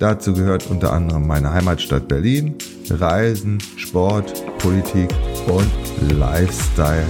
Dazu 0.00 0.32
gehört 0.32 0.66
unter 0.70 0.94
anderem 0.94 1.26
meine 1.26 1.52
Heimatstadt 1.52 2.08
Berlin, 2.08 2.54
Reisen, 2.88 3.58
Sport, 3.76 4.32
Politik 4.56 5.10
und 5.46 5.70
Lifestyle. 6.18 7.04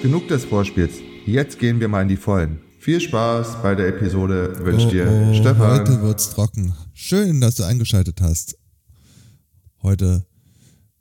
Genug 0.00 0.28
des 0.28 0.44
Vorspiels. 0.44 0.92
Jetzt 1.26 1.58
gehen 1.58 1.80
wir 1.80 1.88
mal 1.88 2.02
in 2.02 2.08
die 2.08 2.16
Vollen. 2.16 2.60
Viel 2.78 3.00
Spaß 3.00 3.62
bei 3.64 3.74
der 3.74 3.88
Episode 3.88 4.64
wünscht 4.64 4.86
oh, 4.86 4.90
dir 4.90 5.08
oh, 5.10 5.34
Stefan. 5.34 5.80
Heute 5.80 6.02
wird's 6.02 6.30
trocken. 6.30 6.72
Schön, 7.02 7.40
dass 7.40 7.54
du 7.54 7.62
eingeschaltet 7.62 8.20
hast. 8.20 8.58
Heute 9.82 10.26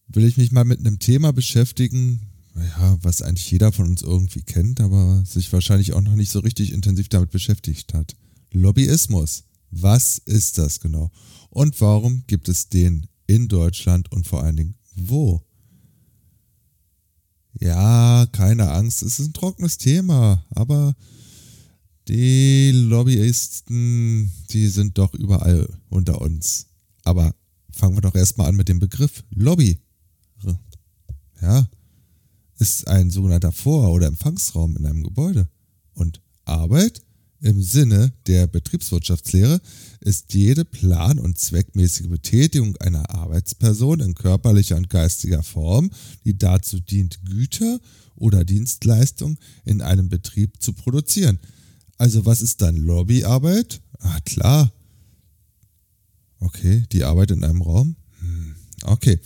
will 0.08 0.24
ich 0.24 0.38
mich 0.38 0.54
mal 0.54 0.64
mit 0.64 0.80
einem 0.80 0.98
Thema 0.98 1.34
beschäftigen, 1.34 2.22
ja, 2.56 2.98
was 3.02 3.22
eigentlich 3.22 3.52
jeder 3.52 3.74
von 3.74 3.90
uns 3.90 4.02
irgendwie 4.02 4.42
kennt, 4.42 4.80
aber 4.80 5.22
sich 5.26 5.52
wahrscheinlich 5.52 5.92
auch 5.92 6.02
noch 6.02 6.16
nicht 6.16 6.32
so 6.32 6.40
richtig 6.40 6.72
intensiv 6.72 7.10
damit 7.10 7.32
beschäftigt 7.32 7.94
hat. 7.94 8.16
Lobbyismus. 8.54 9.44
Was 9.72 10.20
ist 10.20 10.58
das 10.58 10.80
genau? 10.80 11.12
Und 11.50 11.80
warum 11.82 12.24
gibt 12.28 12.48
es 12.48 12.70
den 12.70 13.08
in 13.28 13.50
Deutschland 13.50 14.10
und 14.10 14.26
vor 14.26 14.42
allen 14.42 14.56
Dingen 14.56 14.76
wo? 14.96 15.44
Ja, 17.60 18.26
keine 18.32 18.72
Angst, 18.72 19.04
es 19.04 19.20
ist 19.20 19.28
ein 19.28 19.34
trockenes 19.34 19.78
Thema, 19.78 20.46
aber 20.50 20.96
die 22.10 22.72
Lobbyisten, 22.72 24.32
die 24.50 24.68
sind 24.68 24.98
doch 24.98 25.14
überall 25.14 25.70
unter 25.90 26.20
uns. 26.20 26.66
Aber 27.04 27.36
fangen 27.72 27.96
wir 27.96 28.02
doch 28.02 28.16
erstmal 28.16 28.50
an 28.50 28.56
mit 28.56 28.68
dem 28.68 28.80
Begriff 28.80 29.24
Lobby. 29.30 29.78
Ja, 31.42 31.70
ist 32.58 32.88
ein 32.88 33.12
sogenannter 33.12 33.54
Vor- 33.54 33.94
oder 33.94 34.08
Empfangsraum 34.08 34.76
in 34.76 34.86
einem 34.86 35.04
Gebäude. 35.04 35.48
Und 35.94 36.22
Arbeit 36.44 37.02
im 37.42 37.62
Sinne 37.62 38.12
der 38.28 38.48
Betriebswirtschaftslehre 38.48 39.62
ist 40.02 40.34
jede 40.34 40.66
plan- 40.66 41.20
und 41.20 41.38
zweckmäßige 41.38 42.08
Betätigung 42.08 42.76
einer 42.78 43.10
Arbeitsperson 43.10 44.02
in 44.02 44.16
körperlicher 44.16 44.76
und 44.76 44.90
geistiger 44.90 45.44
Form, 45.44 45.92
die 46.26 46.38
dazu 46.38 46.82
dient, 46.82 47.24
Güter 47.24 47.80
oder 48.16 48.44
Dienstleistungen 48.44 49.38
in 49.64 49.82
einem 49.82 50.10
Betrieb 50.10 50.62
zu 50.62 50.74
produzieren. 50.74 51.40
Also 52.00 52.26
was 52.26 52.42
ist 52.42 52.62
dann 52.62 52.78
Lobbyarbeit? 52.78 53.82
Ah, 54.00 54.20
klar. 54.22 54.72
Okay, 56.40 56.86
die 56.94 57.04
Arbeit 57.04 57.32
in 57.32 57.44
einem 57.44 57.62
Raum? 57.62 57.98
Hm, 58.22 58.56
okay. 58.84 59.20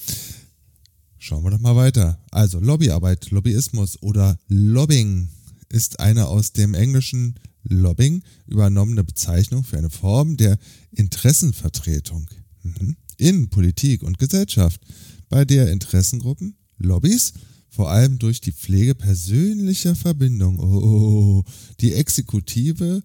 Schauen 1.19 1.44
wir 1.44 1.51
doch 1.51 1.59
mal 1.59 1.75
weiter. 1.75 2.19
Also 2.31 2.59
Lobbyarbeit, 2.59 3.29
Lobbyismus 3.29 4.01
oder 4.01 4.39
Lobbying 4.47 5.29
ist 5.69 6.00
eine 6.00 6.28
aus 6.28 6.51
dem 6.53 6.73
englischen 6.73 7.35
Lobbying 7.63 8.23
übernommene 8.47 9.03
Bezeichnung 9.03 9.63
für 9.63 9.78
eine 9.78 9.91
Form 9.91 10.35
der 10.35 10.57
Interessenvertretung 10.91 12.28
mhm. 12.63 12.97
in 13.17 13.50
Politik 13.51 14.01
und 14.01 14.17
Gesellschaft, 14.17 14.81
bei 15.29 15.45
der 15.45 15.72
Interessengruppen, 15.72 16.57
Lobbys, 16.79 17.34
vor 17.73 17.89
allem 17.89 18.19
durch 18.19 18.39
die 18.39 18.51
Pflege 18.51 18.94
persönlicher 18.94 19.95
Verbindung, 19.95 20.59
oh, 20.59 21.44
die 21.79 21.94
Exekutive, 21.94 23.01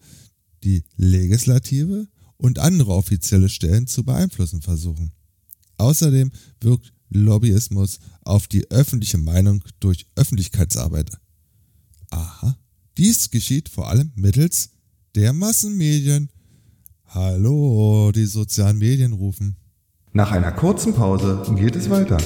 die 0.63 0.85
Legislative 0.97 2.07
und 2.37 2.59
andere 2.59 2.93
offizielle 2.93 3.49
Stellen 3.49 3.87
zu 3.87 4.05
beeinflussen 4.05 4.61
versuchen. 4.61 5.13
Außerdem 5.79 6.31
wirkt 6.61 6.93
Lobbyismus 7.09 7.99
auf 8.23 8.47
die 8.47 8.71
öffentliche 8.71 9.17
Meinung 9.17 9.65
durch 9.81 10.07
Öffentlichkeitsarbeit. 10.17 11.13
Aha. 12.11 12.59
Dies 12.99 13.31
geschieht 13.31 13.71
vor 13.71 13.89
allem 13.89 14.13
mittels 14.17 14.71
der 15.15 15.33
Massenmedien. 15.33 16.29
Hallo, 17.07 18.13
die 18.15 18.27
sozialen 18.27 18.77
Medien 18.77 19.15
rufen. 19.15 19.57
Nach 20.13 20.31
einer 20.31 20.53
kurzen 20.53 20.93
Pause 20.93 21.43
geht 21.57 21.75
es 21.75 21.89
weiter. 21.89 22.19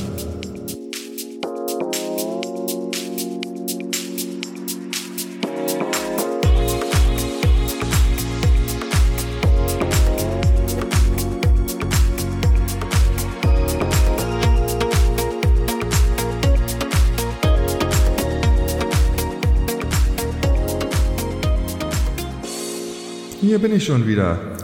Bin 23.62 23.77
ich 23.77 23.84
schon 23.84 24.09
wieder. 24.09 24.59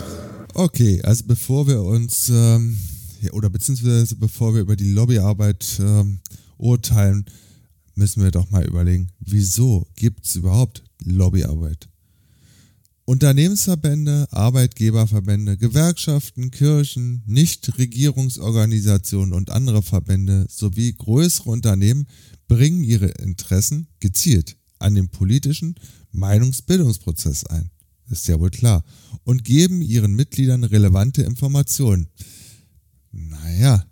Okay, 0.54 1.00
also 1.02 1.22
bevor 1.24 1.68
wir 1.68 1.82
uns, 1.82 2.28
ähm, 2.30 2.76
oder 3.30 3.48
beziehungsweise 3.48 4.16
bevor 4.16 4.54
wir 4.54 4.62
über 4.62 4.74
die 4.74 4.90
Lobbyarbeit 4.90 5.78
ähm, 5.78 6.18
urteilen, 6.56 7.24
müssen 7.94 8.24
wir 8.24 8.32
doch 8.32 8.50
mal 8.50 8.66
überlegen, 8.66 9.12
wieso 9.20 9.86
gibt 9.94 10.26
es 10.26 10.34
überhaupt 10.34 10.82
Lobbyarbeit? 11.04 11.88
Unternehmensverbände, 13.04 14.26
Arbeitgeberverbände, 14.32 15.56
Gewerkschaften, 15.56 16.50
Kirchen, 16.50 17.22
Nichtregierungsorganisationen 17.26 19.32
und 19.32 19.50
andere 19.50 19.82
Verbände 19.82 20.46
sowie 20.50 20.92
größere 20.92 21.50
Unternehmen 21.50 22.08
bringen 22.48 22.82
ihre 22.82 23.06
Interessen 23.06 23.86
gezielt 24.00 24.56
an 24.80 24.96
den 24.96 25.08
politischen 25.08 25.76
Meinungsbildungsprozess 26.10 27.46
ein 27.46 27.70
ist 28.10 28.28
ja 28.28 28.38
wohl 28.40 28.50
klar, 28.50 28.84
und 29.24 29.44
geben 29.44 29.82
ihren 29.82 30.14
Mitgliedern 30.14 30.64
relevante 30.64 31.22
Informationen. 31.22 32.08
Naja, 33.10 33.84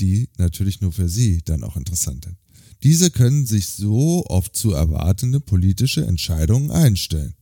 die 0.00 0.28
natürlich 0.38 0.80
nur 0.80 0.92
für 0.92 1.08
sie 1.08 1.42
dann 1.44 1.64
auch 1.64 1.76
interessant 1.76 2.24
sind. 2.24 2.36
Diese 2.82 3.10
können 3.10 3.46
sich 3.46 3.68
so 3.68 4.24
auf 4.24 4.52
zu 4.52 4.72
erwartende 4.72 5.40
politische 5.40 6.06
Entscheidungen 6.06 6.70
einstellen. 6.70 7.34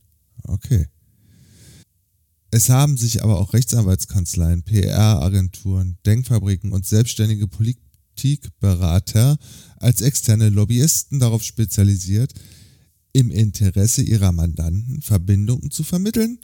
Okay. 0.43 0.87
Es 2.51 2.69
haben 2.69 2.97
sich 2.97 3.23
aber 3.23 3.39
auch 3.39 3.53
Rechtsanwaltskanzleien, 3.53 4.63
PR-Agenturen, 4.63 5.97
Denkfabriken 6.05 6.71
und 6.71 6.85
selbstständige 6.85 7.47
Politikberater 7.47 9.37
als 9.77 10.01
externe 10.01 10.49
Lobbyisten 10.49 11.19
darauf 11.19 11.43
spezialisiert, 11.43 12.33
im 13.13 13.31
Interesse 13.31 14.01
ihrer 14.01 14.31
Mandanten 14.31 15.01
Verbindungen 15.01 15.71
zu 15.71 15.83
vermitteln, 15.83 16.39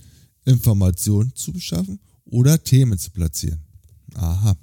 Informationen 0.45 1.35
zu 1.35 1.51
beschaffen 1.51 1.99
oder 2.25 2.63
Themen 2.63 2.97
zu 2.97 3.11
platzieren. 3.11 3.59
Aha. 4.13 4.55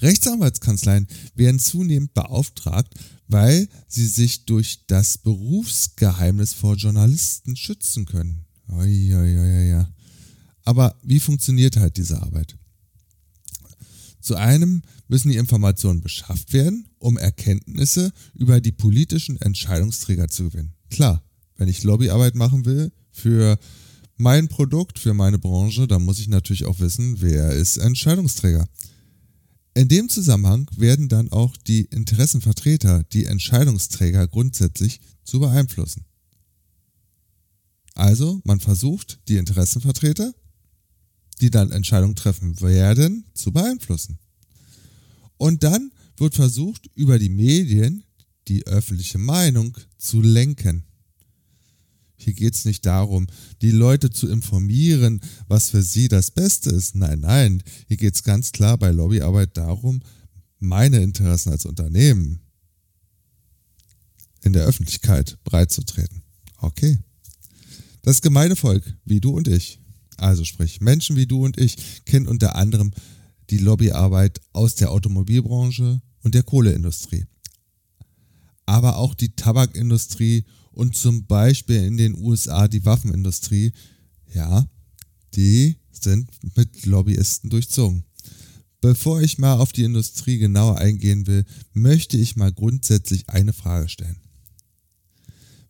Rechtsanwaltskanzleien 0.00 1.06
werden 1.34 1.58
zunehmend 1.58 2.14
beauftragt, 2.14 2.94
weil 3.28 3.68
sie 3.86 4.06
sich 4.06 4.44
durch 4.44 4.86
das 4.86 5.18
Berufsgeheimnis 5.18 6.54
vor 6.54 6.76
Journalisten 6.76 7.56
schützen 7.56 8.06
können. 8.06 8.44
Oi, 8.68 9.14
oi, 9.14 9.38
oi, 9.38 9.76
oi. 9.76 9.86
Aber 10.64 10.96
wie 11.02 11.20
funktioniert 11.20 11.76
halt 11.76 11.96
diese 11.96 12.20
Arbeit? 12.22 12.56
Zu 14.20 14.36
einem 14.36 14.82
müssen 15.08 15.30
die 15.30 15.36
Informationen 15.36 16.02
beschafft 16.02 16.52
werden, 16.52 16.88
um 16.98 17.16
Erkenntnisse 17.16 18.12
über 18.34 18.60
die 18.60 18.72
politischen 18.72 19.40
Entscheidungsträger 19.40 20.28
zu 20.28 20.50
gewinnen. 20.50 20.74
Klar, 20.90 21.22
wenn 21.56 21.68
ich 21.68 21.82
Lobbyarbeit 21.82 22.34
machen 22.34 22.64
will 22.64 22.92
für 23.10 23.58
mein 24.16 24.48
Produkt, 24.48 24.98
für 24.98 25.14
meine 25.14 25.38
Branche, 25.38 25.88
dann 25.88 26.04
muss 26.04 26.18
ich 26.18 26.28
natürlich 26.28 26.66
auch 26.66 26.80
wissen, 26.80 27.20
wer 27.20 27.52
ist 27.52 27.78
Entscheidungsträger. 27.78 28.68
In 29.74 29.88
dem 29.88 30.08
Zusammenhang 30.08 30.68
werden 30.76 31.08
dann 31.08 31.30
auch 31.32 31.56
die 31.56 31.82
Interessenvertreter 31.82 33.04
die 33.04 33.24
Entscheidungsträger 33.24 34.26
grundsätzlich 34.26 35.00
zu 35.24 35.40
beeinflussen. 35.40 36.04
Also, 37.94 38.40
man 38.44 38.60
versucht, 38.60 39.20
die 39.28 39.36
Interessenvertreter, 39.36 40.34
die 41.40 41.50
dann 41.50 41.70
Entscheidungen 41.70 42.16
treffen 42.16 42.60
werden, 42.60 43.24
zu 43.34 43.52
beeinflussen. 43.52 44.18
Und 45.36 45.62
dann 45.62 45.92
wird 46.16 46.34
versucht, 46.34 46.90
über 46.94 47.18
die 47.18 47.30
Medien 47.30 48.04
die 48.50 48.66
öffentliche 48.66 49.18
Meinung 49.18 49.78
zu 49.96 50.20
lenken. 50.20 50.84
Hier 52.16 52.34
geht 52.34 52.54
es 52.54 52.66
nicht 52.66 52.84
darum, 52.84 53.28
die 53.62 53.70
Leute 53.70 54.10
zu 54.10 54.28
informieren, 54.28 55.20
was 55.48 55.70
für 55.70 55.82
sie 55.82 56.08
das 56.08 56.32
Beste 56.32 56.68
ist. 56.68 56.94
Nein, 56.94 57.20
nein, 57.20 57.62
hier 57.86 57.96
geht 57.96 58.14
es 58.14 58.24
ganz 58.24 58.52
klar 58.52 58.76
bei 58.76 58.90
Lobbyarbeit 58.90 59.56
darum, 59.56 60.02
meine 60.58 60.98
Interessen 60.98 61.50
als 61.50 61.64
Unternehmen 61.64 62.40
in 64.42 64.52
der 64.52 64.64
Öffentlichkeit 64.64 65.38
breitzutreten. 65.44 66.22
Okay. 66.58 66.98
Das 68.02 68.20
Gemeindevolk, 68.20 68.82
wie 69.04 69.20
du 69.20 69.30
und 69.30 69.48
ich, 69.48 69.80
also 70.16 70.44
sprich 70.44 70.80
Menschen 70.80 71.16
wie 71.16 71.26
du 71.26 71.44
und 71.44 71.58
ich, 71.58 72.04
kennen 72.04 72.26
unter 72.26 72.56
anderem 72.56 72.92
die 73.48 73.58
Lobbyarbeit 73.58 74.40
aus 74.52 74.74
der 74.74 74.90
Automobilbranche 74.90 76.02
und 76.22 76.34
der 76.34 76.42
Kohleindustrie. 76.42 77.26
Aber 78.66 78.96
auch 78.96 79.14
die 79.14 79.34
Tabakindustrie 79.34 80.44
und 80.72 80.96
zum 80.96 81.26
Beispiel 81.26 81.82
in 81.84 81.96
den 81.96 82.14
USA 82.14 82.68
die 82.68 82.84
Waffenindustrie, 82.84 83.72
ja, 84.32 84.66
die 85.34 85.76
sind 85.90 86.30
mit 86.56 86.86
Lobbyisten 86.86 87.50
durchzogen. 87.50 88.04
Bevor 88.80 89.20
ich 89.20 89.38
mal 89.38 89.54
auf 89.54 89.72
die 89.72 89.84
Industrie 89.84 90.38
genauer 90.38 90.78
eingehen 90.78 91.26
will, 91.26 91.44
möchte 91.74 92.16
ich 92.16 92.36
mal 92.36 92.52
grundsätzlich 92.52 93.28
eine 93.28 93.52
Frage 93.52 93.88
stellen. 93.88 94.16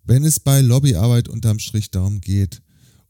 Wenn 0.04 0.24
es 0.24 0.38
bei 0.38 0.60
Lobbyarbeit 0.60 1.28
unterm 1.28 1.58
Strich 1.58 1.90
darum 1.90 2.20
geht, 2.20 2.62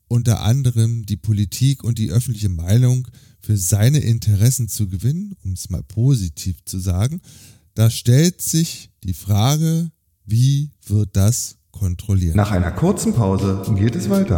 unter 0.09 0.43
anderem 0.43 1.07
die 1.07 1.17
Politik 1.17 1.85
und 1.85 1.99
die 1.99 2.11
öffentliche 2.11 2.49
Meinung 2.49 3.07
für 3.41 3.57
seine 3.57 3.99
Interessen 3.99 4.69
zu 4.69 4.89
gewinnen, 4.89 5.37
um 5.45 5.53
es 5.53 5.71
mal 5.71 5.83
positiv 5.83 6.65
zu 6.65 6.79
sagen, 6.79 7.21
da 7.75 7.91
stellt 7.91 8.43
sich 8.43 8.91
die 9.05 9.15
Frage, 9.15 9.91
wie 10.25 10.71
wird 10.87 11.17
das 11.17 11.57
kontrolliert? 11.71 12.37
Nach 12.37 12.51
einer 12.51 12.73
kurzen 12.73 13.15
Pause 13.15 13.63
geht 13.77 13.95
es 13.95 14.11
weiter. 14.11 14.37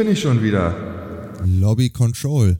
Bin 0.00 0.12
ich 0.12 0.20
schon 0.20 0.42
wieder. 0.42 0.74
Lobby 1.44 1.90
Control. 1.90 2.58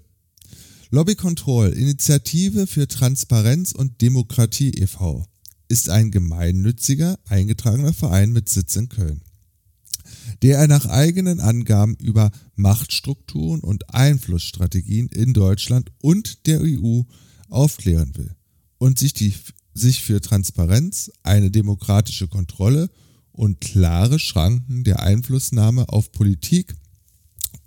Lobby 0.90 1.14
Control, 1.14 1.70
Initiative 1.70 2.66
für 2.66 2.86
Transparenz 2.86 3.72
und 3.72 4.02
Demokratie 4.02 4.72
e.V., 4.72 5.24
ist 5.66 5.88
ein 5.88 6.10
gemeinnütziger, 6.10 7.18
eingetragener 7.26 7.94
Verein 7.94 8.32
mit 8.32 8.50
Sitz 8.50 8.76
in 8.76 8.90
Köln, 8.90 9.22
der 10.42 10.68
nach 10.68 10.84
eigenen 10.84 11.40
Angaben 11.40 11.94
über 11.94 12.30
Machtstrukturen 12.56 13.60
und 13.60 13.94
Einflussstrategien 13.94 15.08
in 15.08 15.32
Deutschland 15.32 15.90
und 16.02 16.46
der 16.46 16.60
EU 16.60 17.04
aufklären 17.48 18.12
will 18.18 18.36
und 18.76 18.98
sich, 18.98 19.14
die, 19.14 19.32
sich 19.72 20.02
für 20.02 20.20
Transparenz, 20.20 21.10
eine 21.22 21.50
demokratische 21.50 22.28
Kontrolle 22.28 22.90
und 23.32 23.62
klare 23.62 24.18
Schranken 24.18 24.84
der 24.84 25.00
Einflussnahme 25.00 25.88
auf 25.88 26.12
Politik, 26.12 26.74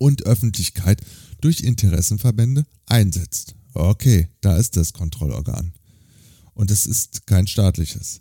und 0.04 0.26
Öffentlichkeit 0.26 1.02
durch 1.40 1.62
Interessenverbände 1.62 2.66
einsetzt. 2.88 3.56
Okay, 3.74 4.28
da 4.42 4.58
ist 4.58 4.76
das 4.76 4.92
Kontrollorgan. 4.92 5.72
Und 6.54 6.72
es 6.72 6.86
ist 6.86 7.26
kein 7.26 7.48
staatliches. 7.48 8.20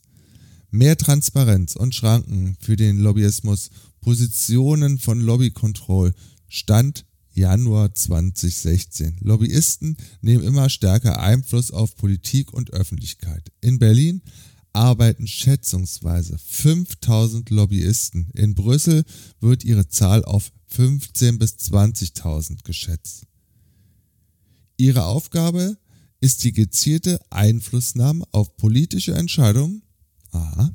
Mehr 0.70 0.96
Transparenz 0.96 1.74
und 1.74 1.92
Schranken 1.92 2.56
für 2.60 2.76
den 2.76 2.98
Lobbyismus, 2.98 3.70
Positionen 4.00 5.00
von 5.00 5.20
Lobbykontroll, 5.20 6.14
Stand 6.48 7.04
Januar 7.34 7.92
2016. 7.92 9.16
Lobbyisten 9.20 9.96
nehmen 10.20 10.44
immer 10.44 10.70
stärker 10.70 11.20
Einfluss 11.20 11.72
auf 11.72 11.96
Politik 11.96 12.52
und 12.52 12.70
Öffentlichkeit. 12.70 13.50
In 13.60 13.80
Berlin 13.80 14.22
arbeiten 14.72 15.26
schätzungsweise 15.26 16.38
5000 16.38 17.50
Lobbyisten. 17.50 18.30
In 18.34 18.54
Brüssel 18.54 19.02
wird 19.40 19.64
ihre 19.64 19.88
Zahl 19.88 20.24
auf 20.24 20.52
15.000 20.74 21.38
bis 21.38 21.52
20.000 21.54 22.64
geschätzt. 22.64 23.26
Ihre 24.76 25.04
Aufgabe 25.04 25.76
ist 26.20 26.44
die 26.44 26.52
gezielte 26.52 27.20
Einflussnahme 27.30 28.24
auf 28.32 28.56
politische 28.56 29.14
Entscheidungen, 29.14 29.82
aha, 30.30 30.74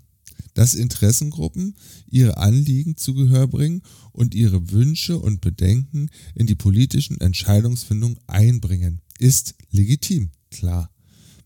dass 0.53 0.73
Interessengruppen 0.73 1.75
ihre 2.07 2.37
Anliegen 2.37 2.97
zu 2.97 3.13
Gehör 3.13 3.47
bringen 3.47 3.81
und 4.11 4.33
ihre 4.33 4.71
Wünsche 4.71 5.19
und 5.19 5.39
Bedenken 5.39 6.09
in 6.35 6.47
die 6.47 6.55
politischen 6.55 7.21
Entscheidungsfindung 7.21 8.19
einbringen, 8.27 9.01
ist 9.19 9.55
legitim, 9.71 10.31
klar. 10.51 10.91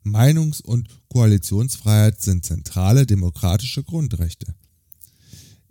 Meinungs- 0.04 0.62
und 0.62 0.88
Koalitionsfreiheit 1.10 2.22
sind 2.22 2.46
zentrale 2.46 3.06
demokratische 3.06 3.84
Grundrechte. 3.84 4.56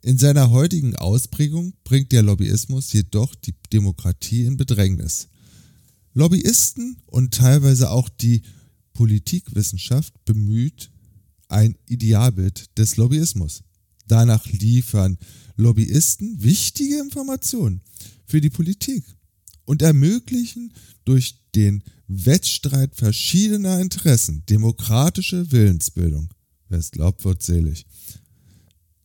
In 0.03 0.17
seiner 0.17 0.51
heutigen 0.51 0.97
Ausprägung 0.97 1.75
bringt 1.85 2.13
der 2.13 2.23
Lobbyismus 2.23 2.93
jedoch 2.93 3.35
die 3.35 3.55
Demokratie 3.71 4.45
in 4.45 4.57
Bedrängnis. 4.57 5.29
Lobbyisten 6.15 6.97
und 7.07 7.35
teilweise 7.35 7.91
auch 7.91 8.09
die 8.09 8.43
Politikwissenschaft 8.95 10.25
bemüht 10.25 10.91
ein 11.49 11.77
Idealbild 11.87 12.79
des 12.79 12.97
Lobbyismus. 12.97 13.63
Danach 14.07 14.47
liefern 14.47 15.19
Lobbyisten 15.57 16.43
wichtige 16.43 16.99
Informationen 16.99 17.83
für 18.25 18.41
die 18.41 18.51
Politik 18.51 19.05
und 19.67 19.83
ermöglichen 19.83 20.73
durch 21.05 21.37
den 21.55 21.85
Wettstreit 22.09 22.97
verschiedener 22.97 23.81
Interessen 23.81 24.45
demokratische 24.49 25.53
Willensbildung. 25.53 26.31
Wer 26.69 26.79
es 26.79 26.91
glaubt, 26.91 27.25
wird 27.25 27.43
selig. 27.43 27.87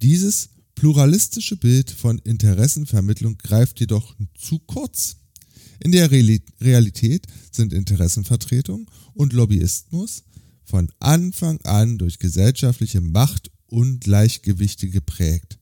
Dieses 0.02 0.50
pluralistische 0.76 1.58
Bild 1.58 1.90
von 1.90 2.20
Interessenvermittlung 2.20 3.38
greift 3.38 3.80
jedoch 3.80 4.16
zu 4.38 4.60
kurz. 4.60 5.18
In 5.80 5.92
der 5.92 6.12
Realität 6.12 7.28
sind 7.52 7.74
Interessenvertretung 7.74 8.90
und 9.14 9.34
Lobbyismus 9.34 10.24
von 10.64 10.90
Anfang 11.00 11.60
an 11.62 11.98
durch 11.98 12.20
gesellschaftliche 12.20 13.02
Machtungleichgewichte 13.02 14.90
geprägt. 14.90 15.60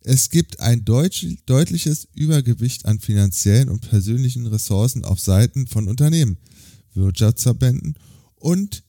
Es 0.00 0.30
gibt 0.30 0.58
ein 0.58 0.84
deutliches 0.84 2.08
Übergewicht 2.14 2.86
an 2.86 2.98
finanziellen 2.98 3.68
und 3.68 3.88
persönlichen 3.88 4.46
Ressourcen 4.46 5.04
auf 5.04 5.20
Seiten 5.20 5.68
von 5.68 5.86
Unternehmen, 5.86 6.38
Wirtschaftsverbänden 6.94 7.94
und 8.34 8.82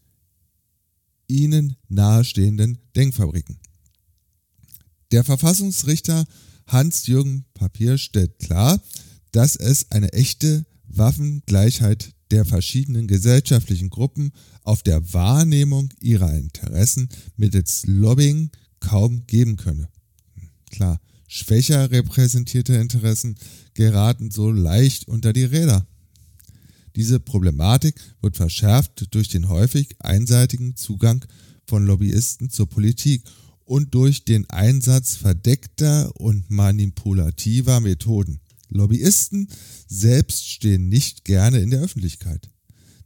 ihnen 1.28 1.76
nahestehenden 1.88 2.80
Denkfabriken. 2.96 3.60
Der 5.14 5.24
Verfassungsrichter 5.24 6.26
Hans-Jürgen 6.66 7.46
Papier 7.54 8.00
stellt 8.00 8.40
klar, 8.40 8.82
dass 9.32 9.56
es 9.56 9.92
eine 9.92 10.12
echte 10.12 10.66
Waffengleichheit 10.88 12.16
der 12.32 12.46
verschiedenen 12.46 13.06
gesellschaftlichen 13.06 13.92
Gruppen 13.92 14.32
auf 14.64 14.82
der 14.82 15.14
Wahrnehmung 15.14 15.90
ihrer 16.00 16.34
Interessen 16.34 17.10
mittels 17.38 17.84
Lobbying 17.86 18.50
kaum 18.80 19.28
geben 19.28 19.56
könne. 19.56 19.88
Klar, 20.72 21.00
schwächer 21.28 21.92
repräsentierte 21.92 22.74
Interessen 22.74 23.36
geraten 23.76 24.32
so 24.32 24.50
leicht 24.50 25.08
unter 25.08 25.32
die 25.32 25.46
Räder. 25.46 25.86
Diese 26.96 27.20
Problematik 27.20 28.02
wird 28.20 28.36
verschärft 28.36 29.14
durch 29.14 29.28
den 29.28 29.48
häufig 29.48 29.90
einseitigen 30.00 30.76
Zugang 30.76 31.24
von 31.68 31.86
Lobbyisten 31.86 32.50
zur 32.50 32.68
Politik 32.68 33.24
und 33.74 33.96
durch 33.96 34.24
den 34.24 34.48
Einsatz 34.52 35.16
verdeckter 35.16 36.16
und 36.22 36.52
manipulativer 36.52 37.80
Methoden. 37.80 38.40
Lobbyisten 38.70 39.50
selbst 39.88 40.48
stehen 40.48 40.90
nicht 40.90 41.26
gerne 41.26 41.60
in 41.60 41.72
der 41.72 41.82
Öffentlichkeit. 41.82 42.52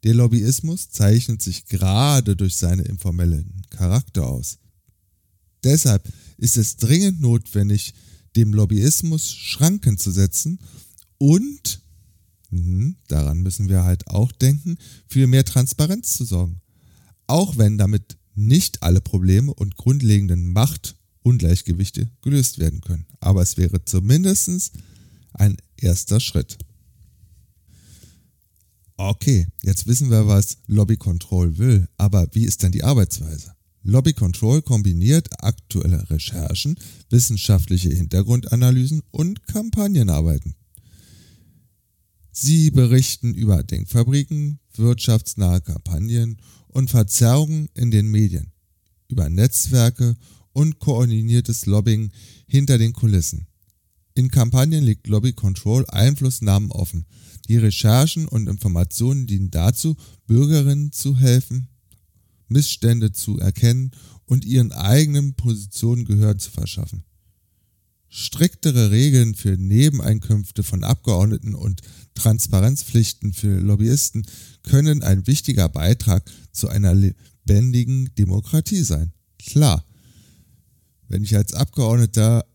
Der 0.04 0.14
Lobbyismus 0.14 0.90
zeichnet 0.90 1.42
sich 1.42 1.68
gerade 1.68 2.36
durch 2.36 2.58
seinen 2.58 2.86
informellen 2.86 3.62
Charakter 3.70 4.28
aus. 4.28 4.58
Deshalb 5.64 6.12
ist 6.36 6.58
es 6.58 6.76
dringend 6.76 7.22
notwendig, 7.22 7.94
dem 8.36 8.54
Lobbyismus 8.54 9.32
Schranken 9.32 9.98
zu 9.98 10.12
setzen 10.12 10.60
und, 11.18 11.82
mh, 12.50 12.94
daran 13.08 13.38
müssen 13.40 13.70
wir 13.70 13.86
halt 13.86 14.06
auch 14.10 14.34
denken, 14.34 14.76
für 15.08 15.28
mehr 15.28 15.46
Transparenz 15.46 16.18
zu 16.18 16.26
sorgen. 16.26 16.60
Auch 17.26 17.58
wenn 17.58 17.78
damit 17.78 18.17
nicht 18.38 18.84
alle 18.84 19.02
Probleme 19.02 19.54
und 19.54 19.76
grundlegenden 19.76 20.54
Macht- 20.54 20.96
Ungleichgewichte 21.24 22.10
gelöst 22.22 22.58
werden 22.58 22.80
können. 22.80 23.06
Aber 23.20 23.42
es 23.42 23.58
wäre 23.58 23.84
zumindest 23.84 24.72
ein 25.34 25.58
erster 25.76 26.20
Schritt. 26.22 26.58
Okay, 28.96 29.48
jetzt 29.62 29.86
wissen 29.88 30.10
wir, 30.10 30.28
was 30.28 30.58
Lobby 30.68 30.96
Control 30.96 31.58
will, 31.58 31.88
aber 31.98 32.28
wie 32.32 32.46
ist 32.46 32.64
denn 32.64 32.72
die 32.72 32.84
Arbeitsweise? 32.84 33.54
Lobby 33.84 34.14
Control 34.14 34.62
kombiniert 34.62 35.28
aktuelle 35.44 36.10
Recherchen, 36.10 36.76
wissenschaftliche 37.10 37.90
Hintergrundanalysen 37.90 39.02
und 39.12 39.46
Kampagnenarbeiten. 39.48 40.56
Sie 42.32 42.72
berichten 42.72 43.34
über 43.34 43.64
Denkfabriken, 43.64 44.60
wirtschaftsnahe 44.76 45.62
Kampagnen 45.62 46.38
und 46.68 46.90
Verzerrungen 46.90 47.70
in 47.74 47.92
den 47.92 48.08
Medien, 48.08 48.52
über 49.08 49.30
Netzwerke 49.30 50.16
und 50.54 50.80
koordiniertes 50.80 51.66
Lobbying 51.66 52.12
hinter 52.48 52.78
den 52.78 52.94
Kulissen. 52.94 53.48
In 54.16 54.32
Kampagnen 54.32 54.84
legt 54.84 55.08
Lobby 55.08 55.34
Control 55.34 55.86
Einflussnahmen 55.88 56.72
offen. 56.72 57.06
Die 57.48 57.58
Recherchen 57.58 58.28
und 58.28 58.50
Informationen 58.50 59.28
dienen 59.28 59.52
dazu, 59.52 59.96
Bürgerinnen 60.26 60.92
zu 60.92 61.18
helfen, 61.18 61.68
Missstände 62.48 63.12
zu 63.12 63.38
erkennen 63.38 63.92
und 64.26 64.44
ihren 64.44 64.72
eigenen 64.72 65.36
Positionen 65.36 66.06
Gehör 66.06 66.38
zu 66.38 66.50
verschaffen. 66.50 67.04
Striktere 68.10 68.90
Regeln 68.90 69.36
für 69.36 69.58
Nebeneinkünfte 69.58 70.64
von 70.64 70.84
Abgeordneten 70.84 71.54
und 71.54 71.82
Transparenzpflichten 72.16 73.34
für 73.34 73.60
Lobbyisten 73.60 74.26
können 74.64 75.04
ein 75.04 75.28
wichtiger 75.28 75.70
Beitrag 75.70 76.24
zu 76.58 76.68
einer 76.70 76.94
lebendigen 76.94 78.10
Demokratie 78.18 78.84
sein. 78.84 79.14
Klar, 79.40 79.86
wenn 81.08 81.24
ich 81.24 81.36
als 81.36 81.54
Abgeordneter 81.54 82.46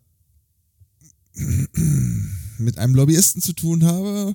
mit 2.59 2.79
einem 2.79 2.95
Lobbyisten 2.95 3.41
zu 3.41 3.55
tun 3.55 3.85
habe 3.85 4.35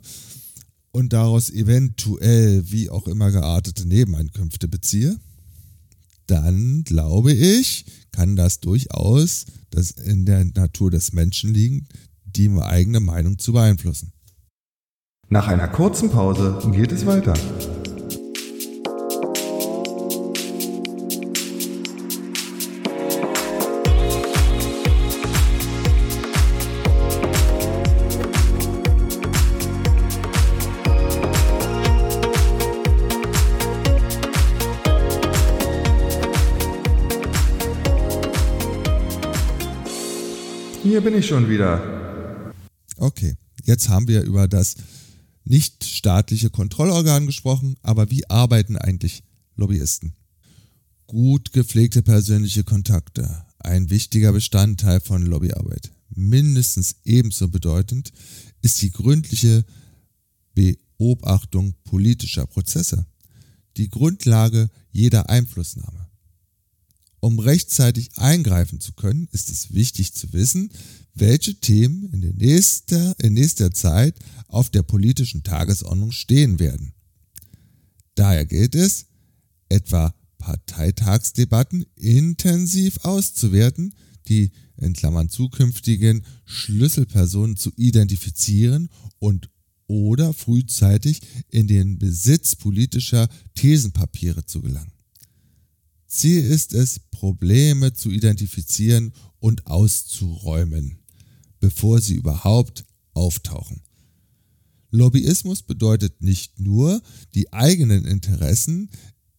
und 0.92 1.14
daraus 1.14 1.50
eventuell 1.50 2.72
wie 2.72 2.90
auch 2.90 3.08
immer 3.08 3.32
geartete 3.32 3.88
Nebeneinkünfte 3.88 4.68
beziehe, 4.68 5.20
dann 6.26 6.84
glaube 6.84 7.34
ich, 7.34 7.86
kann 8.12 8.36
das 8.36 8.60
durchaus 8.60 9.46
das 9.70 9.92
in 9.92 10.26
der 10.26 10.46
Natur 10.46 10.92
des 10.92 11.14
Menschen 11.14 11.54
liegen, 11.54 11.88
die 12.26 12.50
eigene 12.50 13.00
Meinung 13.00 13.38
zu 13.38 13.54
beeinflussen. 13.54 14.12
Nach 15.30 15.48
einer 15.48 15.68
kurzen 15.68 16.10
Pause 16.10 16.60
geht 16.74 16.92
es 16.92 17.06
weiter. 17.06 17.34
Ich 41.18 41.28
schon 41.28 41.50
wieder. 41.50 42.54
Okay, 42.98 43.36
jetzt 43.64 43.90
haben 43.90 44.08
wir 44.08 44.22
über 44.24 44.48
das 44.48 44.76
nicht 45.44 45.84
staatliche 45.84 46.50
Kontrollorgan 46.50 47.26
gesprochen, 47.26 47.76
aber 47.82 48.10
wie 48.10 48.30
arbeiten 48.30 48.78
eigentlich 48.78 49.24
Lobbyisten? 49.56 50.14
Gut 51.08 51.54
gepflegte 51.54 52.02
persönliche 52.02 52.64
Kontakte, 52.64 53.46
ein 53.60 53.90
wichtiger 53.90 54.34
Bestandteil 54.34 55.00
von 55.00 55.26
Lobbyarbeit. 55.26 55.92
Mindestens 56.10 56.98
ebenso 57.04 57.48
bedeutend 57.48 58.12
ist 58.62 58.82
die 58.82 58.92
gründliche 58.92 59.66
Beobachtung 60.54 61.76
politischer 61.84 62.46
Prozesse, 62.46 63.06
die 63.78 63.90
Grundlage 63.90 64.70
jeder 64.92 65.30
Einflussnahme. 65.30 66.08
Um 67.20 67.40
rechtzeitig 67.40 68.18
eingreifen 68.18 68.80
zu 68.80 68.94
können, 68.94 69.28
ist 69.32 69.50
es 69.50 69.74
wichtig 69.74 70.14
zu 70.14 70.34
wissen, 70.34 70.72
welche 71.20 71.56
Themen 71.56 72.10
in, 72.14 72.36
nächster, 72.38 73.16
in 73.20 73.34
nächster 73.34 73.72
Zeit 73.72 74.16
auf 74.48 74.70
der 74.70 74.84
politischen 74.84 75.44
Tagesordnung 75.44 76.12
stehen 76.12 76.60
werden. 76.60 76.94
Daher 78.16 78.46
gilt 78.46 78.76
es, 78.76 79.06
etwa 79.70 80.14
Parteitagsdebatten 80.38 81.86
intensiv 81.96 83.00
auszuwerten, 83.04 83.94
die 84.28 84.52
in 84.78 84.94
Klammern 84.94 85.30
zukünftigen 85.30 86.24
Schlüsselpersonen 86.46 87.58
zu 87.58 87.72
identifizieren 87.76 88.90
und 89.20 89.50
oder 89.88 90.34
frühzeitig 90.34 91.22
in 91.50 91.68
den 91.68 91.98
Besitz 91.98 92.56
politischer 92.56 93.30
Thesenpapiere 93.56 94.46
zu 94.46 94.62
gelangen. 94.62 94.92
Ziel 96.08 96.44
ist 96.44 96.74
es, 96.74 97.00
Probleme 97.12 97.94
zu 97.94 98.10
identifizieren 98.10 99.14
und 99.40 99.66
auszuräumen, 99.68 101.00
bevor 101.60 102.02
sie 102.02 102.16
überhaupt 102.16 102.86
auftauchen. 103.14 103.82
Lobbyismus 104.92 105.64
bedeutet 105.64 106.22
nicht 106.22 106.60
nur, 106.60 107.02
die 107.36 107.52
eigenen 107.52 108.06
Interessen 108.06 108.90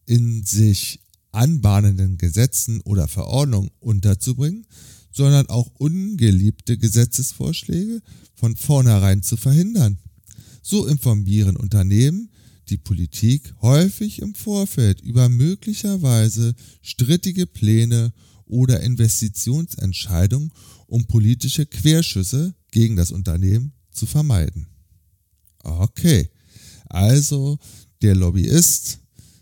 in 0.05 0.43
sich 0.43 1.01
anbahnenden 1.31 2.17
Gesetzen 2.17 2.81
oder 2.81 3.07
Verordnungen 3.07 3.71
unterzubringen, 3.79 4.65
sondern 5.11 5.47
auch 5.47 5.71
ungeliebte 5.77 6.77
Gesetzesvorschläge 6.77 8.01
von 8.35 8.55
vornherein 8.55 9.21
zu 9.23 9.37
verhindern. 9.37 9.97
So 10.61 10.85
informieren 10.85 11.55
Unternehmen 11.55 12.29
die 12.69 12.77
Politik 12.77 13.53
häufig 13.61 14.21
im 14.21 14.35
Vorfeld 14.35 15.01
über 15.01 15.27
möglicherweise 15.27 16.55
strittige 16.81 17.47
Pläne 17.47 18.13
oder 18.45 18.81
Investitionsentscheidungen, 18.81 20.51
um 20.89 21.05
politische 21.05 21.65
Querschüsse 21.65 22.53
gegen 22.71 22.95
das 22.95 23.11
Unternehmen 23.11 23.73
zu 23.91 24.05
vermeiden. 24.05 24.67
Okay, 25.63 26.29
also 26.87 27.59
der 28.01 28.15
Lobbyist, 28.15 28.99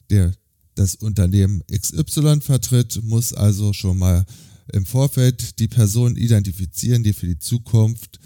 der 0.09 0.33
das 0.75 0.95
Unternehmen 0.95 1.63
XY 1.71 2.41
vertritt, 2.41 3.01
muss 3.03 3.33
also 3.33 3.73
schon 3.73 3.97
mal 3.97 4.25
im 4.73 4.85
Vorfeld 4.85 5.59
die 5.59 5.67
Personen 5.67 6.17
identifizieren, 6.17 7.03
die 7.03 7.13
für 7.13 7.27
die 7.27 7.39
Zukunft 7.39 8.19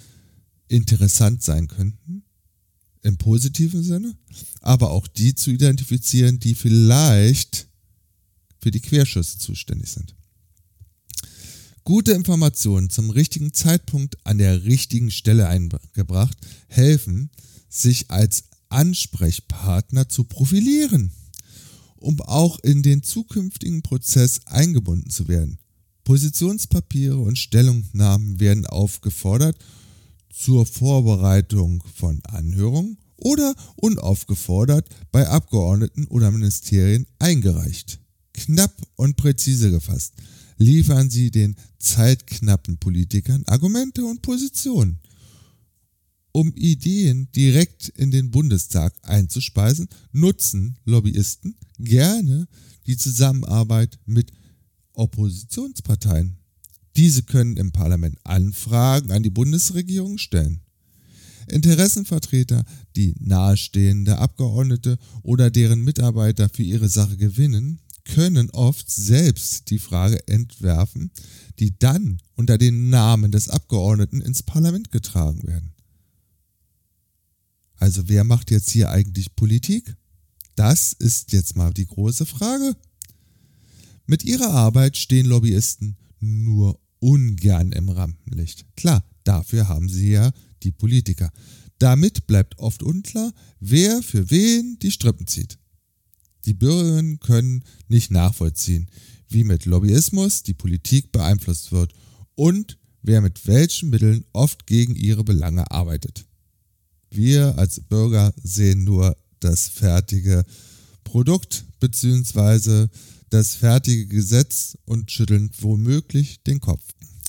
interessant 0.67 1.43
sein 1.43 1.67
könnten 1.67 2.23
im 3.03 3.17
positiven 3.17 3.83
Sinne, 3.83 4.15
aber 4.61 4.91
auch 4.91 5.07
die 5.07 5.35
zu 5.35 5.51
identifizieren, 5.51 6.39
die 6.39 6.55
vielleicht 6.55 7.67
für 8.59 8.71
die 8.71 8.79
Querschüsse 8.79 9.37
zuständig 9.39 9.89
sind. 9.89 10.15
Gute 11.91 12.13
Informationen 12.13 12.89
zum 12.89 13.09
richtigen 13.09 13.53
Zeitpunkt 13.53 14.15
an 14.25 14.37
der 14.37 14.63
richtigen 14.63 15.11
Stelle 15.11 15.49
eingebracht 15.49 16.37
helfen, 16.69 17.29
sich 17.67 18.09
als 18.09 18.45
Ansprechpartner 18.69 20.07
zu 20.07 20.23
profilieren, 20.23 21.11
um 21.97 22.21
auch 22.21 22.59
in 22.59 22.81
den 22.81 23.03
zukünftigen 23.03 23.81
Prozess 23.81 24.39
eingebunden 24.45 25.09
zu 25.09 25.27
werden. 25.27 25.57
Positionspapiere 26.05 27.17
und 27.17 27.37
Stellungnahmen 27.37 28.39
werden 28.39 28.65
aufgefordert 28.67 29.57
zur 30.29 30.65
Vorbereitung 30.65 31.83
von 31.93 32.21
Anhörungen 32.23 32.99
oder 33.17 33.53
unaufgefordert 33.75 34.87
bei 35.11 35.27
Abgeordneten 35.27 36.07
oder 36.07 36.31
Ministerien 36.31 37.05
eingereicht. 37.19 37.99
Knapp 38.31 38.81
und 38.95 39.17
präzise 39.17 39.71
gefasst 39.71 40.13
liefern 40.61 41.09
sie 41.09 41.31
den 41.31 41.55
zeitknappen 41.79 42.77
Politikern 42.77 43.43
Argumente 43.47 44.05
und 44.05 44.21
Positionen. 44.21 44.99
Um 46.31 46.53
Ideen 46.55 47.27
direkt 47.35 47.89
in 47.89 48.11
den 48.11 48.31
Bundestag 48.31 48.93
einzuspeisen, 49.01 49.89
nutzen 50.13 50.77
Lobbyisten 50.85 51.57
gerne 51.77 52.47
die 52.87 52.95
Zusammenarbeit 52.95 53.99
mit 54.05 54.31
Oppositionsparteien. 54.93 56.37
Diese 56.95 57.23
können 57.23 57.57
im 57.57 57.71
Parlament 57.71 58.17
Anfragen 58.23 59.11
an 59.11 59.23
die 59.23 59.29
Bundesregierung 59.29 60.17
stellen. 60.19 60.61
Interessenvertreter, 61.47 62.63
die 62.95 63.15
nahestehende 63.19 64.19
Abgeordnete 64.19 64.99
oder 65.23 65.49
deren 65.49 65.83
Mitarbeiter 65.83 66.49
für 66.49 66.63
ihre 66.63 66.87
Sache 66.87 67.17
gewinnen, 67.17 67.79
können 68.05 68.49
oft 68.51 68.89
selbst 68.89 69.69
die 69.69 69.79
Frage 69.79 70.27
entwerfen, 70.27 71.11
die 71.59 71.77
dann 71.77 72.19
unter 72.35 72.57
den 72.57 72.89
Namen 72.89 73.31
des 73.31 73.49
Abgeordneten 73.49 74.21
ins 74.21 74.43
Parlament 74.43 74.91
getragen 74.91 75.47
werden. 75.47 75.73
Also 77.75 78.07
wer 78.07 78.23
macht 78.23 78.51
jetzt 78.51 78.69
hier 78.69 78.91
eigentlich 78.91 79.35
Politik? 79.35 79.95
Das 80.55 80.93
ist 80.93 81.31
jetzt 81.31 81.55
mal 81.55 81.73
die 81.73 81.87
große 81.87 82.25
Frage. 82.25 82.75
Mit 84.05 84.23
ihrer 84.23 84.51
Arbeit 84.51 84.97
stehen 84.97 85.25
Lobbyisten 85.25 85.97
nur 86.19 86.79
ungern 86.99 87.71
im 87.71 87.89
Rampenlicht. 87.89 88.65
Klar, 88.75 89.03
dafür 89.23 89.67
haben 89.67 89.89
sie 89.89 90.11
ja 90.11 90.31
die 90.63 90.71
Politiker. 90.71 91.31
Damit 91.79 92.27
bleibt 92.27 92.59
oft 92.59 92.83
unklar, 92.83 93.33
wer 93.59 94.03
für 94.03 94.29
wen 94.29 94.77
die 94.79 94.91
Strippen 94.91 95.25
zieht. 95.25 95.57
Die 96.45 96.53
Bürgerinnen 96.53 97.19
können 97.19 97.63
nicht 97.87 98.11
nachvollziehen, 98.11 98.89
wie 99.29 99.43
mit 99.43 99.65
Lobbyismus 99.65 100.43
die 100.43 100.53
Politik 100.53 101.11
beeinflusst 101.11 101.71
wird 101.71 101.93
und 102.35 102.77
wer 103.01 103.21
mit 103.21 103.47
welchen 103.47 103.89
Mitteln 103.89 104.25
oft 104.33 104.65
gegen 104.67 104.95
ihre 104.95 105.23
Belange 105.23 105.69
arbeitet. 105.71 106.25
Wir 107.09 107.57
als 107.57 107.81
Bürger 107.81 108.33
sehen 108.41 108.83
nur 108.83 109.17
das 109.39 109.67
fertige 109.67 110.45
Produkt 111.03 111.65
bzw. 111.79 112.87
das 113.29 113.55
fertige 113.55 114.07
Gesetz 114.07 114.77
und 114.85 115.11
schütteln 115.11 115.49
womöglich 115.59 116.43
den 116.43 116.59
Kopf. 116.59 116.83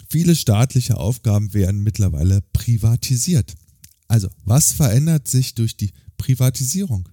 Viele 0.09 0.37
staatliche 0.37 0.99
Aufgaben 0.99 1.54
werden 1.54 1.83
mittlerweile 1.83 2.42
privatisiert. 2.52 3.54
Also, 4.09 4.28
was 4.45 4.73
verändert 4.73 5.26
sich 5.26 5.54
durch 5.54 5.76
die 5.76 5.90
Privatisierung? 6.19 7.09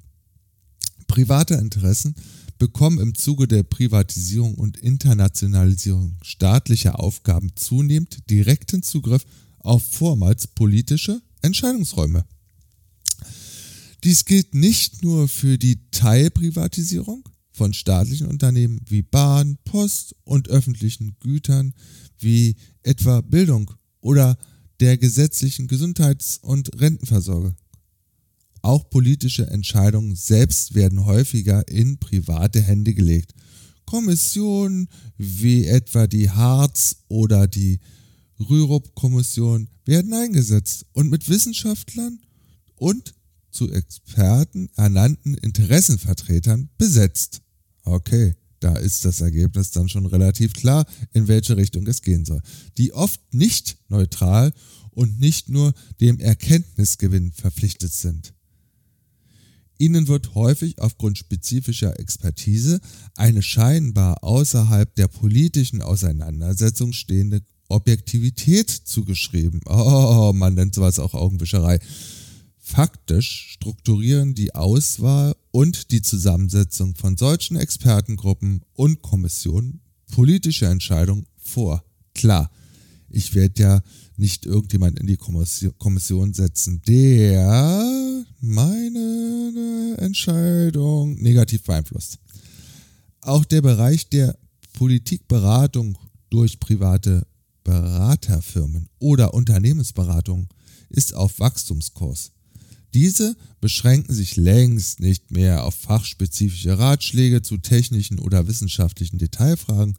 Private 1.10 1.56
Interessen 1.56 2.16
bekommen 2.60 3.00
im 3.00 3.16
Zuge 3.16 3.48
der 3.48 3.63
Privatisierung 3.63 4.54
und 4.56 4.78
Internationalisierung 4.78 6.18
staatlicher 6.22 7.00
Aufgaben 7.00 7.51
zunehmend 7.56 8.30
direkten 8.30 8.84
Zugriff 8.84 9.25
auf 9.60 9.84
vormals 9.92 10.48
politische 10.48 11.22
Entscheidungsräume. 11.42 12.25
Dies 14.04 14.24
gilt 14.24 14.54
nicht 14.54 15.04
nur 15.04 15.28
für 15.28 15.58
die 15.58 15.89
Teilprivatisierung 15.92 17.28
von 17.51 17.74
staatlichen 17.74 18.28
Unternehmen 18.28 18.80
wie 18.88 19.01
Bahn, 19.01 19.58
Post 19.66 20.16
und 20.24 20.48
öffentlichen 20.48 21.18
Gütern 21.20 21.74
wie 22.20 22.56
etwa 22.84 23.22
Bildung 23.22 23.72
oder 24.00 24.38
der 24.80 24.98
gesetzlichen 24.98 25.68
Gesundheits- 25.68 26.38
und 26.38 26.80
Rentenversorgung. 26.80 27.56
Auch 28.62 28.89
politische 28.89 29.48
Entscheidungen 29.48 30.16
selbst 30.16 30.75
werden 30.75 31.06
häufiger 31.06 31.68
in 31.68 31.98
private 31.98 32.62
Hände 32.62 32.94
gelegt. 32.94 33.34
Kommissionen 33.86 34.88
wie 35.18 35.66
etwa 35.66 36.08
die 36.08 36.30
Harz 36.30 36.98
oder 37.08 37.48
die 37.48 37.80
Rürup-Kommission 38.39 39.68
werden 39.86 40.13
eingesetzt 40.13 40.86
und 40.94 41.10
mit 41.10 41.28
Wissenschaftlern 41.28 42.20
und 42.75 43.16
zu 43.51 43.72
Experten 43.72 44.70
ernannten 44.75 45.34
Interessenvertretern 45.34 46.70
besetzt. 46.78 47.42
Okay, 47.84 48.36
da 48.60 48.75
ist 48.75 49.06
das 49.06 49.22
Ergebnis 49.22 49.72
dann 49.72 49.89
schon 49.89 50.06
relativ 50.06 50.54
klar, 50.54 50.86
in 51.13 51.28
welche 51.28 51.58
Richtung 51.58 51.88
es 51.88 52.01
gehen 52.01 52.25
soll. 52.25 52.42
Die 52.78 52.94
oft 52.94 53.22
nicht 53.34 53.78
neutral 53.89 54.54
und 54.92 55.20
nicht 55.20 55.50
nur 55.50 55.74
dem 56.00 56.20
Erkenntnisgewinn 56.20 57.32
verpflichtet 57.32 57.94
sind. 57.94 58.34
Ihnen 59.80 60.10
wird 60.10 60.36
häufig 60.36 60.80
aufgrund 60.80 61.18
spezifischer 61.18 62.00
Expertise 62.00 62.82
eine 63.16 63.42
scheinbar 63.42 64.24
außerhalb 64.24 64.94
der 64.96 65.08
politischen 65.08 65.82
Auseinandersetzung 65.82 66.92
stehende 66.92 67.42
Objektivität 67.70 68.70
zugeschrieben. 68.70 69.62
Oh, 69.66 70.34
man 70.36 70.56
nennt 70.56 70.76
sowas 70.76 71.00
auch 71.00 71.14
Augenwischerei. 71.14 71.80
Faktisch 72.58 73.52
strukturieren 73.54 74.36
die 74.36 74.54
Auswahl 74.54 75.34
und 75.52 75.92
die 75.92 76.02
Zusammensetzung 76.02 76.96
von 76.96 77.15
solchen 77.15 77.56
Expertengruppen 77.56 78.62
und 78.74 79.02
Kommissionen 79.02 79.80
politische 80.12 80.65
Entscheidungen 80.65 81.26
vor. 81.38 81.86
Klar, 82.13 82.52
ich 83.10 83.34
werde 83.34 83.62
ja 83.62 83.82
nicht 84.19 84.45
irgendjemand 84.45 84.99
in 84.99 85.08
die 85.08 85.17
Kommission 85.17 86.34
setzen, 86.34 86.82
der 86.88 88.25
meine 88.41 89.95
Entscheidung 89.97 91.15
negativ 91.21 91.63
beeinflusst. 91.63 92.19
Auch 93.21 93.45
der 93.45 93.62
Bereich 93.62 94.10
der 94.10 94.38
Politikberatung 94.73 95.97
durch 96.29 96.60
private 96.60 97.25
Beraterfirmen 97.63 98.88
oder 98.99 99.34
Unternehmensberatung 99.34 100.47
ist 100.89 101.13
auf 101.13 101.39
Wachstumskurs. 101.39 102.32
Diese 102.93 103.36
beschränken 103.62 104.13
sich 104.13 104.36
längst 104.36 104.99
nicht 104.99 105.32
mehr 105.32 105.63
auf 105.63 105.75
fachspezifische 105.75 106.79
Ratschläge 106.79 107.41
zu 107.41 107.58
technischen 107.58 108.17
oder 108.19 108.47
wissenschaftlichen 108.47 109.19
Detailfragen, 109.19 109.95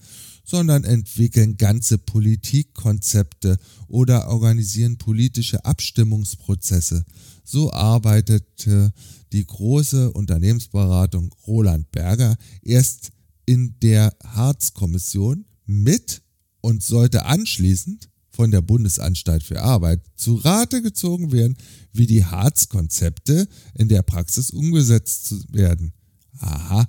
sondern 0.51 0.83
entwickeln 0.83 1.57
ganze 1.57 1.97
Politikkonzepte 1.97 3.57
oder 3.87 4.29
organisieren 4.29 4.99
politische 4.99 5.65
Abstimmungsprozesse. 5.65 7.05
So 7.45 7.73
arbeitete 7.73 8.93
die 9.33 9.47
große 9.47 10.13
Unternehmensberatung 10.13 11.33
Roland 11.47 11.93
Berger 11.93 12.37
erst 12.63 13.11
in 13.47 13.77
der 13.81 14.13
Harz-Kommission 14.25 15.45
mit 15.67 16.23
und 16.61 16.83
sollte 16.83 17.27
anschließend 17.27 18.09
von 18.31 18.51
der 18.51 18.61
Bundesanstalt 18.61 19.45
für 19.45 19.63
Arbeit 19.63 20.01
zu 20.17 20.35
Rate 20.35 20.83
gezogen 20.83 21.31
werden, 21.31 21.57
wie 21.93 22.07
die 22.07 22.25
Harz-Konzepte 22.25 23.47
in 23.75 23.89
der 23.89 24.03
Praxis 24.03 24.51
umgesetzt 24.51 25.53
werden. 25.53 25.93
Aha, 26.39 26.89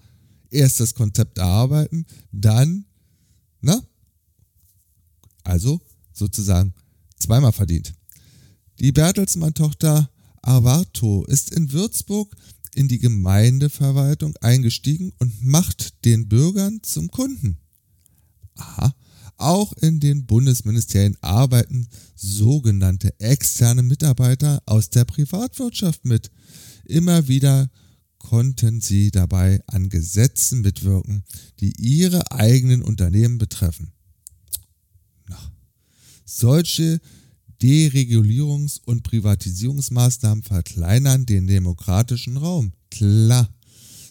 erst 0.50 0.80
das 0.80 0.96
Konzept 0.96 1.38
erarbeiten, 1.38 2.06
dann, 2.32 2.86
na? 3.62 3.82
Also 5.44 5.82
sozusagen 6.14 6.74
zweimal 7.18 7.52
verdient. 7.52 7.94
Die 8.80 8.92
Bertelsmann-Tochter 8.92 10.10
Avato 10.42 11.26
ist 11.26 11.54
in 11.54 11.72
Würzburg 11.72 12.36
in 12.74 12.88
die 12.88 13.00
Gemeindeverwaltung 13.00 14.36
eingestiegen 14.38 15.12
und 15.20 15.44
macht 15.44 16.06
den 16.06 16.28
Bürgern 16.28 16.80
zum 16.84 17.10
Kunden. 17.12 17.58
Aha, 18.56 18.96
auch 19.38 19.74
in 19.74 20.00
den 20.00 20.26
Bundesministerien 20.26 21.18
arbeiten 21.22 21.88
sogenannte 22.16 23.20
externe 23.20 23.84
Mitarbeiter 23.84 24.62
aus 24.66 24.90
der 24.90 25.06
Privatwirtschaft 25.06 26.06
mit. 26.06 26.32
Immer 26.86 27.28
wieder 27.28 27.70
konnten 28.22 28.82
sie 28.82 29.10
dabei 29.10 29.62
an 29.68 29.90
Gesetzen 29.90 30.62
mitwirken, 30.62 31.24
die 31.60 31.74
ihre 31.78 32.32
eigenen 32.32 32.84
Unternehmen 32.84 33.38
betreffen. 33.38 33.92
Solche 36.24 37.02
Deregulierungs- 37.62 38.80
und 38.86 39.04
Privatisierungsmaßnahmen 39.04 40.44
verkleinern 40.44 41.26
den 41.26 41.48
demokratischen 41.48 42.38
Raum. 42.38 42.72
Klar. 42.90 43.54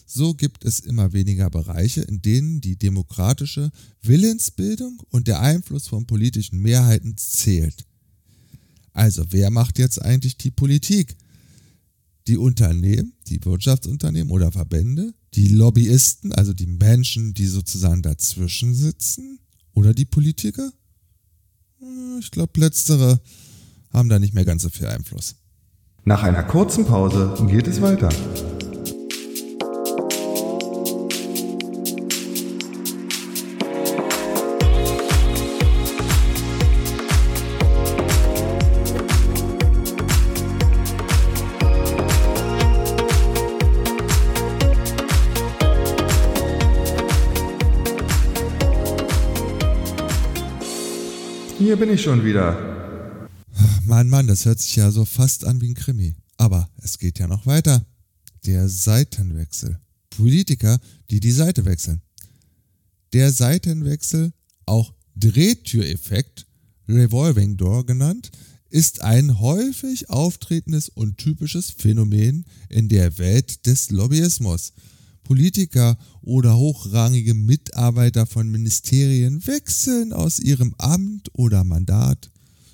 So 0.05 0.33
gibt 0.33 0.65
es 0.65 0.81
immer 0.81 1.13
weniger 1.13 1.49
Bereiche, 1.49 2.01
in 2.01 2.21
denen 2.21 2.61
die 2.61 2.75
demokratische 2.75 3.71
Willensbildung 4.01 5.01
und 5.09 5.27
der 5.27 5.39
Einfluss 5.39 5.87
von 5.87 6.05
politischen 6.05 6.59
Mehrheiten 6.59 7.15
zählt. 7.17 7.85
Also 8.93 9.23
wer 9.29 9.49
macht 9.49 9.79
jetzt 9.79 10.01
eigentlich 10.01 10.37
die 10.37 10.51
Politik? 10.51 11.15
Die 12.27 12.37
Unternehmen, 12.37 13.13
die 13.31 13.43
Wirtschaftsunternehmen 13.43 14.31
oder 14.31 14.51
Verbände, 14.51 15.13
die 15.33 15.47
Lobbyisten, 15.47 16.33
also 16.33 16.53
die 16.53 16.67
Menschen, 16.67 17.33
die 17.33 17.47
sozusagen 17.47 18.01
dazwischen 18.01 18.73
sitzen, 18.73 19.39
oder 19.73 19.93
die 19.93 20.05
Politiker? 20.05 20.71
Hm, 21.79 22.17
ich 22.19 22.31
glaube, 22.31 22.59
letztere 22.59 23.21
haben 23.93 24.09
da 24.09 24.19
nicht 24.19 24.33
mehr 24.33 24.45
ganz 24.45 24.63
so 24.63 24.69
viel 24.69 24.87
Einfluss. 24.87 25.35
Nach 26.03 26.23
einer 26.23 26.43
kurzen 26.43 26.85
Pause 26.85 27.33
geht 27.47 27.67
es 27.67 27.81
weiter. 27.81 28.09
Bin 51.81 51.95
ich 51.95 52.03
schon 52.03 52.23
wieder. 52.23 53.27
Mann, 53.85 54.07
Mann, 54.07 54.27
das 54.27 54.45
hört 54.45 54.59
sich 54.59 54.75
ja 54.75 54.91
so 54.91 55.03
fast 55.03 55.45
an 55.45 55.61
wie 55.61 55.69
ein 55.69 55.73
Krimi. 55.73 56.13
Aber 56.37 56.69
es 56.77 56.99
geht 56.99 57.17
ja 57.17 57.25
noch 57.25 57.47
weiter. 57.47 57.83
Der 58.45 58.69
Seitenwechsel. 58.69 59.79
Politiker, 60.11 60.79
die 61.09 61.19
die 61.19 61.31
Seite 61.31 61.65
wechseln. 61.65 62.03
Der 63.13 63.31
Seitenwechsel, 63.31 64.31
auch 64.67 64.93
Drehtüreffekt, 65.15 66.45
Revolving 66.87 67.57
Door 67.57 67.87
genannt, 67.87 68.29
ist 68.69 69.01
ein 69.01 69.39
häufig 69.39 70.11
auftretendes 70.11 70.87
und 70.87 71.17
typisches 71.17 71.71
Phänomen 71.71 72.45
in 72.69 72.89
der 72.89 73.17
Welt 73.17 73.65
des 73.65 73.89
Lobbyismus. 73.89 74.73
Politiker 75.31 75.97
oder 76.23 76.57
hochrangige 76.57 77.33
Mitarbeiter 77.33 78.25
von 78.25 78.51
Ministerien 78.51 79.47
wechseln 79.47 80.11
aus 80.11 80.39
ihrem 80.39 80.75
Amt 80.77 81.29
oder 81.31 81.63
Mandat 81.63 82.29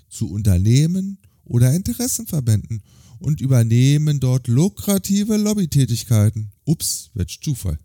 zu 0.09 0.27
Unternehmen 0.31 1.19
oder 1.43 1.71
Interessenverbänden 1.75 2.81
und 3.19 3.41
übernehmen 3.41 4.19
dort 4.19 4.47
lukrative 4.47 5.37
Lobbytätigkeiten. 5.37 6.49
Ups, 6.65 7.11
welch 7.13 7.39
Zufall. 7.43 7.77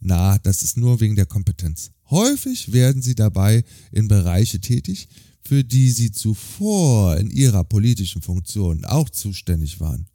Na, 0.00 0.38
das 0.38 0.62
ist 0.62 0.78
nur 0.78 0.98
wegen 1.00 1.14
der 1.14 1.26
Kompetenz. 1.26 1.90
Häufig 2.08 2.72
werden 2.72 3.02
sie 3.02 3.14
dabei 3.14 3.62
in 3.90 4.08
Bereiche 4.08 4.58
tätig, 4.58 5.06
für 5.42 5.62
die 5.62 5.90
sie 5.90 6.12
zuvor 6.12 7.18
in 7.18 7.30
ihrer 7.30 7.64
politischen 7.64 8.22
Funktion 8.22 8.86
auch 8.86 9.10
zuständig 9.10 9.80
waren. 9.80 10.06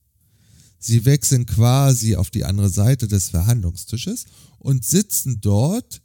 Sie 0.80 1.06
wechseln 1.06 1.46
quasi 1.46 2.16
auf 2.16 2.30
die 2.30 2.46
andere 2.46 2.70
Seite 2.70 3.08
des 3.08 3.30
Verhandlungstisches 3.30 4.26
und 4.60 4.86
sitzen 4.86 5.42
dort 5.42 6.02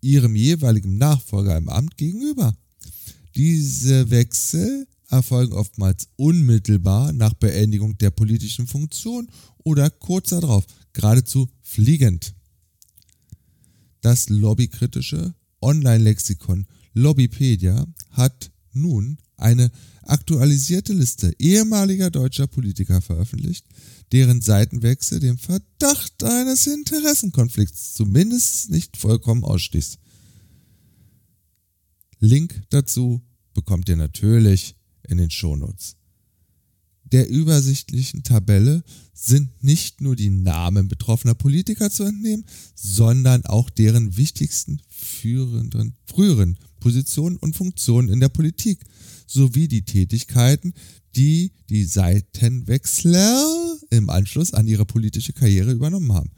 ihrem 0.00 0.36
jeweiligen 0.36 0.98
Nachfolger 0.98 1.56
im 1.56 1.68
Amt 1.68 1.96
gegenüber. 1.96 2.54
Diese 3.34 4.10
Wechsel 4.10 4.86
erfolgen 5.08 5.52
oftmals 5.52 6.08
unmittelbar 6.16 7.12
nach 7.12 7.34
Beendigung 7.34 7.96
der 7.98 8.10
politischen 8.10 8.66
Funktion 8.66 9.28
oder 9.64 9.90
kurz 9.90 10.30
darauf, 10.30 10.64
geradezu 10.92 11.48
fliegend. 11.62 12.34
Das 14.00 14.28
lobbykritische 14.28 15.34
Online-Lexikon 15.60 16.66
Lobbypedia 16.94 17.86
hat 18.10 18.50
nun 18.72 19.18
eine 19.36 19.70
aktualisierte 20.02 20.92
Liste 20.92 21.34
ehemaliger 21.38 22.10
deutscher 22.10 22.46
Politiker 22.46 23.00
veröffentlicht, 23.00 23.66
deren 24.12 24.42
Seitenwechsel 24.42 25.20
dem 25.20 25.38
Verdacht 25.38 26.22
eines 26.22 26.66
Interessenkonflikts 26.66 27.94
zumindest 27.94 28.70
nicht 28.70 28.96
vollkommen 28.96 29.42
ausschließt. 29.42 29.98
Link 32.20 32.62
dazu 32.70 33.22
bekommt 33.54 33.88
ihr 33.88 33.96
natürlich 33.96 34.76
in 35.08 35.18
den 35.18 35.30
Shownotes. 35.30 35.96
Der 37.04 37.28
übersichtlichen 37.28 38.22
Tabelle 38.22 38.84
sind 39.12 39.62
nicht 39.62 40.00
nur 40.00 40.16
die 40.16 40.30
Namen 40.30 40.88
betroffener 40.88 41.34
Politiker 41.34 41.90
zu 41.90 42.04
entnehmen, 42.04 42.46
sondern 42.74 43.44
auch 43.44 43.68
deren 43.68 44.16
wichtigsten 44.16 44.80
führenden, 44.88 45.94
früheren 46.06 46.58
Positionen 46.82 47.36
und 47.36 47.54
Funktionen 47.54 48.08
in 48.08 48.18
der 48.18 48.28
Politik 48.28 48.80
sowie 49.28 49.68
die 49.68 49.82
Tätigkeiten, 49.82 50.74
die 51.14 51.52
die 51.68 51.84
Seitenwechsler 51.84 53.78
im 53.90 54.10
Anschluss 54.10 54.52
an 54.52 54.66
ihre 54.66 54.84
politische 54.84 55.32
Karriere 55.32 55.70
übernommen 55.70 56.12
haben. 56.12 56.30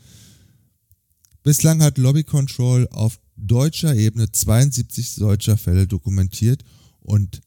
Bislang 1.43 1.83
hat 1.83 1.97
Lobby 1.97 2.25
Control 2.25 2.87
auf 2.89 3.19
deutscher 3.37 3.97
Ebene 3.97 4.31
72 4.31 5.13
solcher 5.13 5.57
Fälle 5.57 5.87
dokumentiert 5.87 6.63
und 7.01 7.41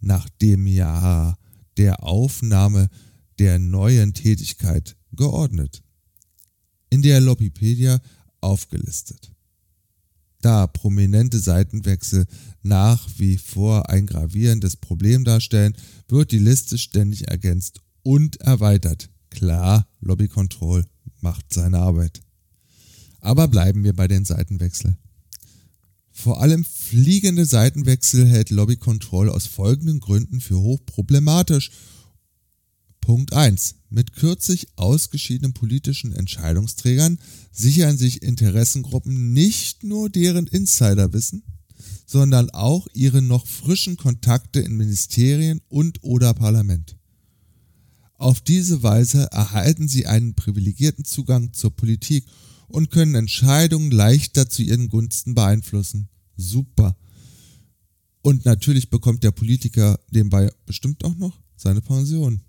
nach 0.00 0.28
dem 0.40 0.68
Jahr 0.68 1.38
der 1.76 2.04
Aufnahme 2.04 2.88
der 3.40 3.58
neuen 3.58 4.14
Tätigkeit 4.14 4.96
geordnet. 5.12 5.82
In 6.90 7.02
der 7.02 7.20
Lobbypedia 7.20 8.00
aufgelistet. 8.40 9.35
Da 10.46 10.68
prominente 10.68 11.40
Seitenwechsel 11.40 12.24
nach 12.62 13.08
wie 13.16 13.36
vor 13.36 13.90
ein 13.90 14.06
gravierendes 14.06 14.76
Problem 14.76 15.24
darstellen, 15.24 15.74
wird 16.06 16.30
die 16.30 16.38
Liste 16.38 16.78
ständig 16.78 17.26
ergänzt 17.26 17.80
und 18.04 18.40
erweitert. 18.42 19.10
Klar, 19.28 19.88
Lobby 19.98 20.28
Control 20.28 20.84
macht 21.20 21.52
seine 21.52 21.78
Arbeit. 21.78 22.20
Aber 23.18 23.48
bleiben 23.48 23.82
wir 23.82 23.92
bei 23.92 24.06
den 24.06 24.24
Seitenwechseln. 24.24 24.98
Vor 26.12 26.40
allem 26.40 26.64
fliegende 26.64 27.44
Seitenwechsel 27.44 28.24
hält 28.24 28.50
Lobby 28.50 28.76
Control 28.76 29.30
aus 29.30 29.46
folgenden 29.46 29.98
Gründen 29.98 30.40
für 30.40 30.60
hochproblematisch. 30.60 31.72
Punkt 33.06 33.34
1. 33.34 33.76
Mit 33.88 34.14
kürzlich 34.14 34.66
ausgeschiedenen 34.74 35.52
politischen 35.52 36.10
Entscheidungsträgern 36.10 37.20
sichern 37.52 37.96
sich 37.96 38.20
Interessengruppen 38.20 39.32
nicht 39.32 39.84
nur 39.84 40.10
deren 40.10 40.48
Insiderwissen, 40.48 41.44
sondern 42.04 42.50
auch 42.50 42.88
ihre 42.94 43.22
noch 43.22 43.46
frischen 43.46 43.96
Kontakte 43.96 44.58
in 44.58 44.76
Ministerien 44.76 45.60
und 45.68 46.02
oder 46.02 46.34
Parlament. 46.34 46.96
Auf 48.14 48.40
diese 48.40 48.82
Weise 48.82 49.28
erhalten 49.30 49.86
sie 49.86 50.08
einen 50.08 50.34
privilegierten 50.34 51.04
Zugang 51.04 51.52
zur 51.52 51.70
Politik 51.76 52.26
und 52.66 52.90
können 52.90 53.14
Entscheidungen 53.14 53.92
leichter 53.92 54.48
zu 54.48 54.64
ihren 54.64 54.88
Gunsten 54.88 55.36
beeinflussen. 55.36 56.08
Super. 56.36 56.96
Und 58.22 58.44
natürlich 58.46 58.90
bekommt 58.90 59.22
der 59.22 59.30
Politiker 59.30 60.00
nebenbei 60.10 60.50
bestimmt 60.66 61.04
auch 61.04 61.14
noch 61.14 61.40
seine 61.54 61.80
Pension. 61.80 62.40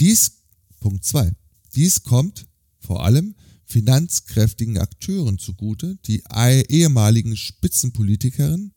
Dies, 0.00 0.32
Punkt 0.80 1.04
2. 1.04 1.32
Dies 1.74 2.02
kommt 2.02 2.46
vor 2.78 3.04
allem 3.04 3.34
finanzkräftigen 3.64 4.78
Akteuren 4.78 5.38
zugute, 5.38 5.96
die 6.06 6.22
ehemaligen 6.68 7.36
Spitzenpolitikerinnen 7.36 8.72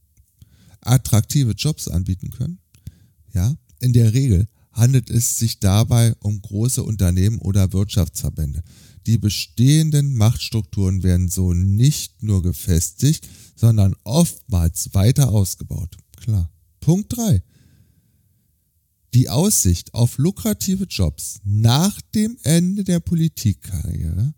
attraktive 0.82 1.52
Jobs 1.52 1.88
anbieten 1.88 2.30
können. 2.30 2.60
Ja, 3.34 3.56
in 3.80 3.94
der 3.94 4.14
Regel 4.14 4.48
handelt 4.72 5.10
es 5.10 5.38
sich 5.38 5.60
dabei 5.60 6.16
um 6.20 6.42
große 6.42 6.84
Unternehmen 6.84 7.40
oder 7.40 7.74
Wirtschaftsverbände, 7.74 8.64
die 9.08 9.18
bestehenden 9.18 10.16
Machtstrukturen 10.16 11.02
werden 11.02 11.30
so 11.30 11.54
nicht 11.54 12.24
nur 12.24 12.44
gefestigt, 12.44 13.28
sondern 13.56 13.96
oftmals 14.04 14.94
weiter 14.94 15.30
ausgebaut. 15.30 15.98
Klar. 16.18 16.52
Punkt 16.82 17.16
3. 17.16 17.42
Die 19.14 19.30
Aussicht 19.30 19.94
auf 19.94 20.18
lukrative 20.18 20.86
Jobs 20.86 21.40
nach 21.44 22.00
dem 22.14 22.38
Ende 22.44 22.84
der 22.84 23.00
Politikkarriere 23.00 24.34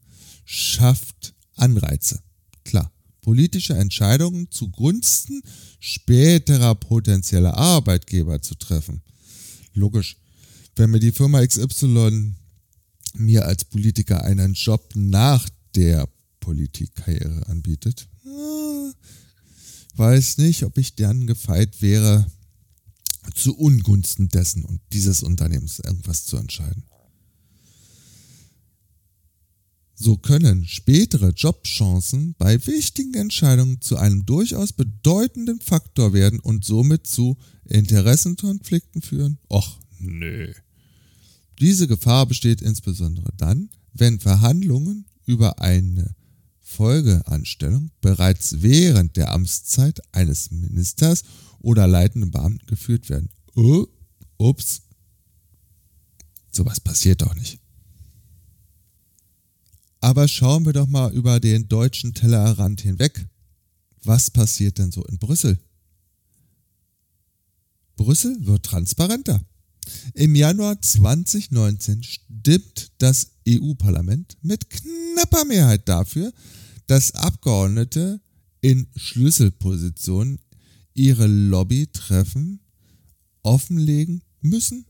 schafft 0.46 1.34
Anreize. 1.56 2.22
Klar, 2.64 2.92
politische 3.22 3.74
Entscheidungen 3.74 4.50
zugunsten 4.52 5.42
späterer 5.80 6.76
potenzieller 6.76 7.58
Arbeitgeber 7.58 8.42
zu 8.42 8.56
treffen. 8.56 9.02
Logisch, 9.74 10.18
wenn 10.76 10.92
mir 10.92 11.00
die 11.00 11.12
Firma 11.12 11.46
XY 11.46 12.34
mir 13.16 13.46
als 13.46 13.66
Politiker 13.66 14.24
einen 14.24 14.54
Job 14.54 14.92
nach 14.96 15.50
der 15.76 16.08
Politikkarriere 16.40 17.48
anbietet. 17.48 18.08
Ah, 18.26 18.92
weiß 19.96 20.38
nicht, 20.38 20.64
ob 20.64 20.78
ich 20.78 20.96
dann 20.96 21.28
gefeit 21.28 21.82
wäre, 21.82 22.26
zu 23.34 23.58
Ungunsten 23.58 24.30
dessen 24.30 24.64
und 24.66 24.82
dieses 24.94 25.24
Unternehmens 25.24 25.80
irgendwas 25.80 26.26
zu 26.26 26.38
entscheiden. 26.38 26.84
So 30.02 30.16
können 30.16 30.66
spätere 30.66 31.32
Jobchancen 31.32 32.34
bei 32.38 32.66
wichtigen 32.66 33.16
Entscheidungen 33.16 33.82
zu 33.82 33.98
einem 33.98 34.26
durchaus 34.26 34.72
bedeutenden 34.72 35.60
Faktor 35.60 36.14
werden 36.14 36.40
und 36.40 36.64
somit 36.64 37.06
zu 37.06 37.38
Interessenkonflikten 37.66 39.02
führen? 39.02 39.40
Och, 39.50 39.80
nö. 40.00 40.54
Diese 41.60 41.90
Gefahr 41.90 42.26
besteht 42.28 42.62
insbesondere 42.62 43.34
dann, 43.36 43.70
wenn 43.94 44.22
Verhandlungen 44.22 45.06
über 45.26 45.60
eine 45.60 46.16
Folgeanstellung 46.70 47.90
bereits 48.00 48.62
während 48.62 49.18
der 49.18 49.32
Amtszeit 49.32 50.02
eines 50.14 50.52
Ministers 50.52 51.24
oder 51.60 51.88
leitenden 51.88 52.30
Beamten 52.30 52.66
geführt 52.68 53.10
werden. 53.10 53.30
Oh, 53.56 53.88
ups. 54.38 54.84
Sowas 56.52 56.80
passiert 56.80 57.22
doch 57.22 57.34
nicht. 57.36 57.60
Aber 60.00 60.28
schauen 60.28 60.66
wir 60.66 60.74
doch 60.74 60.88
mal 60.88 61.12
über 61.12 61.40
den 61.40 61.68
deutschen 61.68 62.14
Tellerrand 62.14 62.82
hinweg. 62.82 63.28
Was 64.04 64.30
passiert 64.30 64.78
denn 64.78 64.92
so 64.92 65.04
in 65.06 65.18
Brüssel? 65.18 65.58
Brüssel 67.96 68.46
wird 68.46 68.64
transparenter. 68.64 69.44
Im 70.14 70.36
Januar 70.36 70.80
2019 70.80 72.04
stimmt 72.04 72.92
das 73.00 73.32
EU-Parlament 73.50 74.38
mit 74.42 74.70
knapper 74.70 75.46
Mehrheit 75.46 75.88
dafür, 75.88 76.32
dass 76.88 77.14
Abgeordnete 77.14 78.22
in 78.62 78.88
Schlüsselpositionen 78.96 80.40
ihre 80.94 81.28
Lobbytreffen 81.28 82.60
offenlegen 83.44 84.22
müssen. 84.42 84.86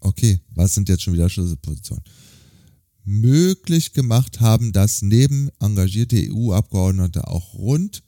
Okay, 0.00 0.40
was 0.50 0.74
sind 0.74 0.88
jetzt 0.88 1.02
schon 1.02 1.14
wieder 1.14 1.28
Schlüsselpositionen? 1.28 2.04
Möglich 3.04 3.92
gemacht 3.92 4.40
haben 4.40 4.72
das 4.72 5.02
neben 5.02 5.50
engagierte 5.60 6.16
EU-Abgeordnete 6.16 7.28
auch 7.28 7.54
rund 7.54 8.02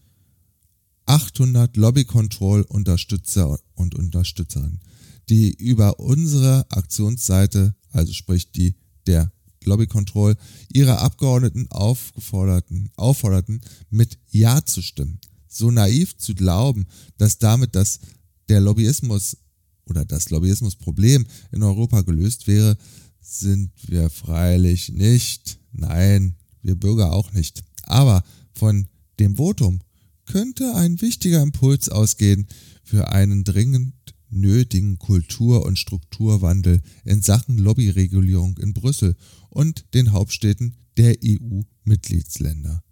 800 1.04 1.76
Lobby-Control-Unterstützer 1.76 3.58
und 3.74 3.94
Unterstützerinnen 3.94 4.80
die 5.28 5.52
über 5.54 5.98
unsere 5.98 6.66
Aktionsseite, 6.70 7.74
also 7.90 8.12
sprich 8.12 8.52
die 8.52 8.74
der 9.06 9.32
Lobby 9.66 9.86
Control 9.86 10.36
ihre 10.72 10.98
Abgeordneten 10.98 11.66
aufgeforderten, 11.70 12.90
aufforderten, 12.96 13.60
mit 13.90 14.18
Ja 14.30 14.64
zu 14.64 14.82
stimmen. 14.82 15.20
So 15.48 15.70
naiv 15.70 16.16
zu 16.16 16.34
glauben, 16.34 16.86
dass 17.18 17.38
damit 17.38 17.74
das, 17.74 18.00
der 18.48 18.60
Lobbyismus 18.60 19.36
oder 19.88 20.04
das 20.04 20.30
Lobbyismusproblem 20.30 21.26
in 21.52 21.62
Europa 21.62 22.02
gelöst 22.02 22.46
wäre, 22.46 22.76
sind 23.20 23.70
wir 23.86 24.10
freilich 24.10 24.90
nicht. 24.90 25.58
Nein, 25.72 26.36
wir 26.62 26.76
Bürger 26.76 27.12
auch 27.12 27.32
nicht. 27.32 27.64
Aber 27.82 28.22
von 28.52 28.88
dem 29.18 29.36
Votum 29.36 29.80
könnte 30.26 30.74
ein 30.74 31.00
wichtiger 31.00 31.42
Impuls 31.42 31.88
ausgehen 31.88 32.46
für 32.82 33.08
einen 33.08 33.44
dringend 33.44 33.94
nötigen 34.30 34.98
Kultur- 34.98 35.64
und 35.64 35.78
Strukturwandel 35.78 36.82
in 37.04 37.22
Sachen 37.22 37.58
Lobbyregulierung 37.58 38.58
in 38.58 38.74
Brüssel 38.74 39.16
und 39.50 39.84
den 39.94 40.12
Hauptstädten 40.12 40.76
der 40.96 41.16
EU-Mitgliedsländer. 41.24 42.82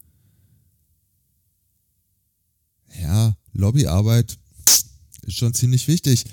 Ja, 3.01 3.37
Lobbyarbeit 3.53 4.39
ist 5.23 5.37
schon 5.37 5.55
ziemlich 5.55 5.89
wichtig. 5.89 6.25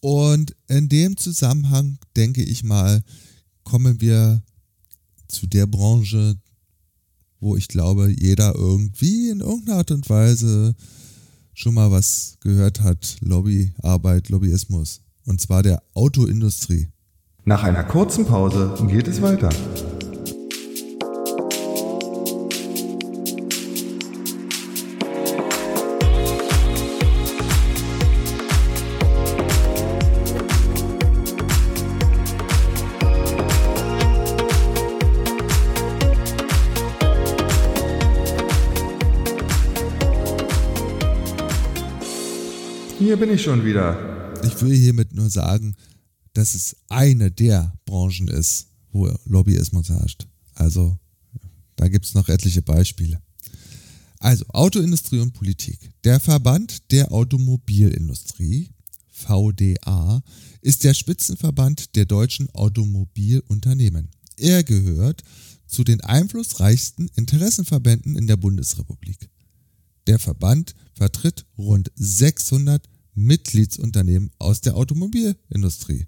Und 0.00 0.54
in 0.68 0.88
dem 0.88 1.16
Zusammenhang 1.16 1.98
denke 2.16 2.42
ich 2.42 2.64
mal, 2.64 3.02
kommen 3.62 4.00
wir 4.00 4.42
zu 5.28 5.46
der 5.46 5.66
Branche, 5.66 6.36
wo 7.40 7.56
ich 7.56 7.68
glaube, 7.68 8.10
jeder 8.10 8.54
irgendwie 8.54 9.30
in 9.30 9.40
irgendeiner 9.40 9.78
Art 9.78 9.90
und 9.90 10.08
Weise 10.08 10.74
schon 11.54 11.74
mal 11.74 11.90
was 11.90 12.36
gehört 12.40 12.80
hat. 12.80 13.16
Lobbyarbeit, 13.20 14.28
Lobbyismus. 14.28 15.00
Und 15.26 15.40
zwar 15.40 15.62
der 15.62 15.82
Autoindustrie. 15.94 16.88
Nach 17.44 17.62
einer 17.62 17.84
kurzen 17.84 18.26
Pause 18.26 18.74
geht 18.88 19.08
es 19.08 19.22
weiter. 19.22 19.50
Hier 43.14 43.26
bin 43.26 43.32
ich 43.32 43.42
schon 43.42 43.64
wieder. 43.64 44.42
Ich 44.42 44.60
will 44.60 44.74
hiermit 44.74 45.14
nur 45.14 45.30
sagen, 45.30 45.76
dass 46.32 46.56
es 46.56 46.74
eine 46.88 47.30
der 47.30 47.72
Branchen 47.84 48.26
ist, 48.26 48.66
wo 48.90 49.08
Lobbyismus 49.24 49.88
herrscht. 49.88 50.26
Also, 50.56 50.98
da 51.76 51.86
gibt 51.86 52.06
es 52.06 52.14
noch 52.14 52.28
etliche 52.28 52.60
Beispiele. 52.60 53.22
Also, 54.18 54.44
Autoindustrie 54.48 55.20
und 55.20 55.32
Politik. 55.32 55.78
Der 56.02 56.18
Verband 56.18 56.90
der 56.90 57.12
Automobilindustrie, 57.12 58.70
VDA, 59.12 60.20
ist 60.60 60.82
der 60.82 60.94
Spitzenverband 60.94 61.94
der 61.94 62.06
deutschen 62.06 62.50
Automobilunternehmen. 62.50 64.08
Er 64.38 64.64
gehört 64.64 65.22
zu 65.68 65.84
den 65.84 66.00
einflussreichsten 66.00 67.08
Interessenverbänden 67.14 68.16
in 68.16 68.26
der 68.26 68.38
Bundesrepublik. 68.38 69.30
Der 70.08 70.18
Verband 70.18 70.74
vertritt 70.94 71.46
rund 71.56 71.92
600 71.94 72.88
Mitgliedsunternehmen 73.14 74.30
aus 74.38 74.60
der 74.60 74.76
Automobilindustrie. 74.76 76.06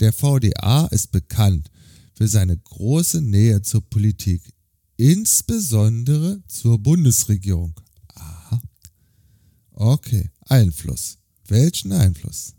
Der 0.00 0.12
VDA 0.12 0.86
ist 0.86 1.10
bekannt 1.10 1.70
für 2.14 2.28
seine 2.28 2.56
große 2.56 3.20
Nähe 3.20 3.62
zur 3.62 3.82
Politik, 3.82 4.42
insbesondere 4.96 6.42
zur 6.46 6.78
Bundesregierung. 6.78 7.74
Aha. 8.14 8.60
Okay, 9.72 10.30
Einfluss. 10.40 11.18
Welchen 11.48 11.92
Einfluss? 11.92 12.54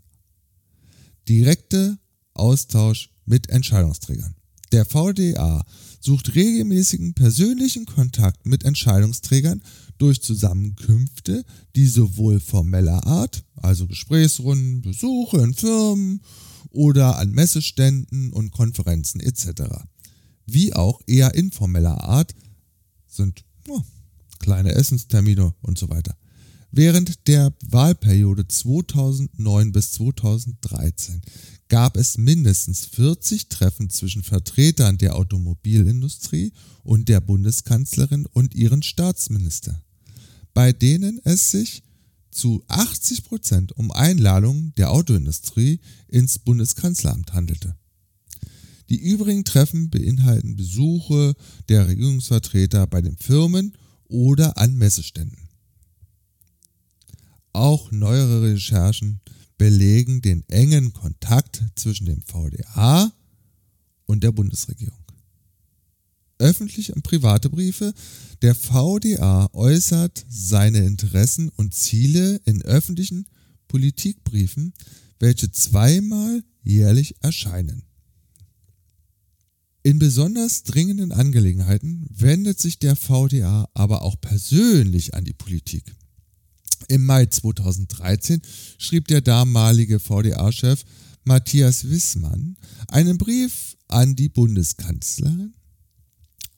Direkte 1.28 1.98
Austausch 2.34 3.10
mit 3.26 3.48
Entscheidungsträgern. 3.50 4.34
Der 4.72 4.84
VDA 4.84 5.64
sucht 6.00 6.34
regelmäßigen 6.34 7.14
persönlichen 7.14 7.86
Kontakt 7.86 8.46
mit 8.46 8.64
Entscheidungsträgern 8.64 9.62
durch 9.98 10.22
Zusammenkünfte, 10.22 11.44
die 11.74 11.86
sowohl 11.86 12.40
formeller 12.40 13.04
Art, 13.06 13.44
also 13.56 13.86
Gesprächsrunden, 13.86 14.82
Besuche 14.82 15.38
in 15.38 15.54
Firmen 15.54 16.20
oder 16.70 17.18
an 17.18 17.32
Messeständen 17.32 18.32
und 18.32 18.52
Konferenzen 18.52 19.20
etc., 19.20 19.62
wie 20.46 20.72
auch 20.72 21.00
eher 21.06 21.34
informeller 21.34 22.04
Art 22.04 22.34
sind 23.06 23.44
oh, 23.68 23.82
kleine 24.38 24.72
Essenstermine 24.72 25.54
und 25.60 25.78
so 25.78 25.90
weiter. 25.90 26.16
Während 26.70 27.26
der 27.28 27.52
Wahlperiode 27.66 28.46
2009 28.46 29.72
bis 29.72 29.92
2013 29.92 31.22
gab 31.68 31.96
es 31.96 32.18
mindestens 32.18 32.86
40 32.86 33.48
Treffen 33.48 33.90
zwischen 33.90 34.22
Vertretern 34.22 34.98
der 34.98 35.16
Automobilindustrie 35.16 36.52
und 36.82 37.08
der 37.08 37.20
Bundeskanzlerin 37.20 38.26
und 38.26 38.54
ihren 38.54 38.82
Staatsminister 38.82 39.82
bei 40.58 40.72
denen 40.72 41.20
es 41.22 41.52
sich 41.52 41.84
zu 42.32 42.64
80 42.66 43.22
Prozent 43.22 43.70
um 43.76 43.92
Einladungen 43.92 44.72
der 44.76 44.90
Autoindustrie 44.90 45.78
ins 46.08 46.40
Bundeskanzleramt 46.40 47.32
handelte. 47.32 47.76
Die 48.88 48.98
übrigen 48.98 49.44
Treffen 49.44 49.88
beinhalten 49.88 50.56
Besuche 50.56 51.36
der 51.68 51.86
Regierungsvertreter 51.86 52.88
bei 52.88 53.02
den 53.02 53.16
Firmen 53.16 53.76
oder 54.08 54.58
an 54.58 54.74
Messeständen. 54.74 55.48
Auch 57.52 57.92
neuere 57.92 58.42
Recherchen 58.42 59.20
belegen 59.58 60.22
den 60.22 60.48
engen 60.48 60.92
Kontakt 60.92 61.62
zwischen 61.74 62.06
dem 62.06 62.22
VDA 62.22 63.12
und 64.06 64.24
der 64.24 64.32
Bundesregierung 64.32 64.98
öffentliche 66.38 66.94
und 66.94 67.02
private 67.02 67.50
Briefe. 67.50 67.92
Der 68.42 68.54
VDA 68.54 69.48
äußert 69.52 70.24
seine 70.28 70.84
Interessen 70.84 71.50
und 71.50 71.74
Ziele 71.74 72.40
in 72.44 72.62
öffentlichen 72.62 73.26
Politikbriefen, 73.66 74.72
welche 75.18 75.50
zweimal 75.50 76.42
jährlich 76.62 77.16
erscheinen. 77.20 77.82
In 79.82 79.98
besonders 79.98 80.64
dringenden 80.64 81.12
Angelegenheiten 81.12 82.06
wendet 82.10 82.60
sich 82.60 82.78
der 82.78 82.94
VDA 82.94 83.68
aber 83.74 84.02
auch 84.02 84.20
persönlich 84.20 85.14
an 85.14 85.24
die 85.24 85.32
Politik. 85.32 85.94
Im 86.88 87.04
Mai 87.04 87.26
2013 87.26 88.40
schrieb 88.78 89.08
der 89.08 89.20
damalige 89.20 89.98
VDA-Chef 89.98 90.84
Matthias 91.24 91.88
Wissmann 91.90 92.56
einen 92.88 93.18
Brief 93.18 93.76
an 93.88 94.16
die 94.16 94.28
Bundeskanzlerin 94.28 95.54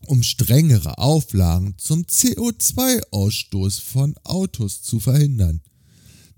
um 0.06 0.22
strengere 0.22 0.98
Auflagen 0.98 1.74
zum 1.78 2.02
CO2-Ausstoß 2.02 3.80
von 3.80 4.16
Autos 4.24 4.82
zu 4.82 4.98
verhindern. 5.00 5.60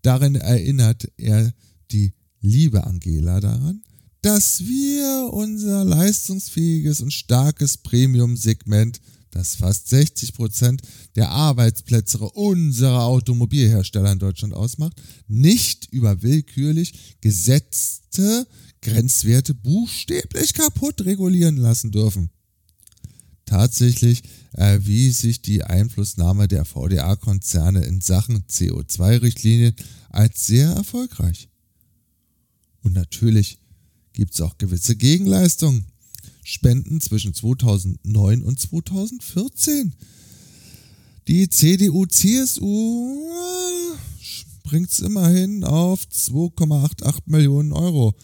Darin 0.02 0.34
erinnert 0.34 1.10
er 1.16 1.54
die 1.90 2.12
liebe 2.40 2.84
Angela 2.84 3.40
daran, 3.40 3.82
dass 4.20 4.60
wir 4.60 5.30
unser 5.32 5.84
leistungsfähiges 5.84 7.00
und 7.00 7.12
starkes 7.12 7.78
Premium-Segment, 7.78 9.00
das 9.32 9.56
fast 9.56 9.88
60 9.88 10.34
Prozent 10.34 10.82
der 11.16 11.30
Arbeitsplätze 11.30 12.18
unserer 12.18 13.04
Automobilhersteller 13.04 14.12
in 14.12 14.18
Deutschland 14.18 14.54
ausmacht, 14.54 14.94
nicht 15.26 15.88
über 15.90 16.22
willkürlich 16.22 17.16
gesetzte 17.20 18.46
Grenzwerte 18.82 19.54
buchstäblich 19.54 20.54
kaputt 20.54 21.04
regulieren 21.04 21.56
lassen 21.56 21.90
dürfen. 21.90 22.30
Tatsächlich 23.46 24.22
erwies 24.52 25.18
sich 25.18 25.42
die 25.42 25.64
Einflussnahme 25.64 26.46
der 26.46 26.64
VDA-Konzerne 26.64 27.84
in 27.84 28.00
Sachen 28.00 28.44
CO2-Richtlinien 28.46 29.74
als 30.10 30.46
sehr 30.46 30.70
erfolgreich. 30.70 31.48
Und 32.82 32.92
natürlich 32.92 33.58
gibt 34.12 34.34
es 34.34 34.40
auch 34.40 34.58
gewisse 34.58 34.96
Gegenleistungen. 34.96 35.86
Spenden 36.42 37.00
zwischen 37.00 37.34
2009 37.34 38.42
und 38.42 38.60
2014. 38.60 39.94
Die 41.28 41.48
CDU-CSU 41.48 43.28
bringt 44.64 44.90
es 44.90 45.00
immerhin 45.00 45.64
auf 45.64 46.02
2,88 46.04 47.22
Millionen 47.26 47.72
Euro 47.72 48.14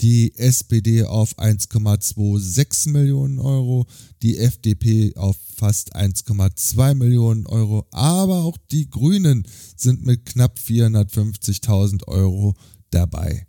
die 0.00 0.34
SPD 0.36 1.04
auf 1.04 1.38
1,26 1.38 2.90
Millionen 2.90 3.38
Euro, 3.38 3.86
die 4.22 4.38
FDP 4.38 5.14
auf 5.16 5.36
fast 5.56 5.96
1,2 5.96 6.94
Millionen 6.94 7.46
Euro, 7.46 7.86
aber 7.90 8.44
auch 8.44 8.58
die 8.70 8.90
Grünen 8.90 9.46
sind 9.76 10.04
mit 10.04 10.26
knapp 10.26 10.58
450.000 10.58 12.06
Euro 12.08 12.54
dabei. 12.90 13.46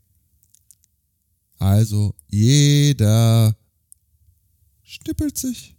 Also 1.60 2.16
jeder 2.30 3.57
schnippelt 4.88 5.38
sich 5.38 5.76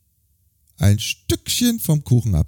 ein 0.77 0.99
Stückchen 0.99 1.81
vom 1.81 2.05
Kuchen 2.05 2.35
ab. 2.35 2.47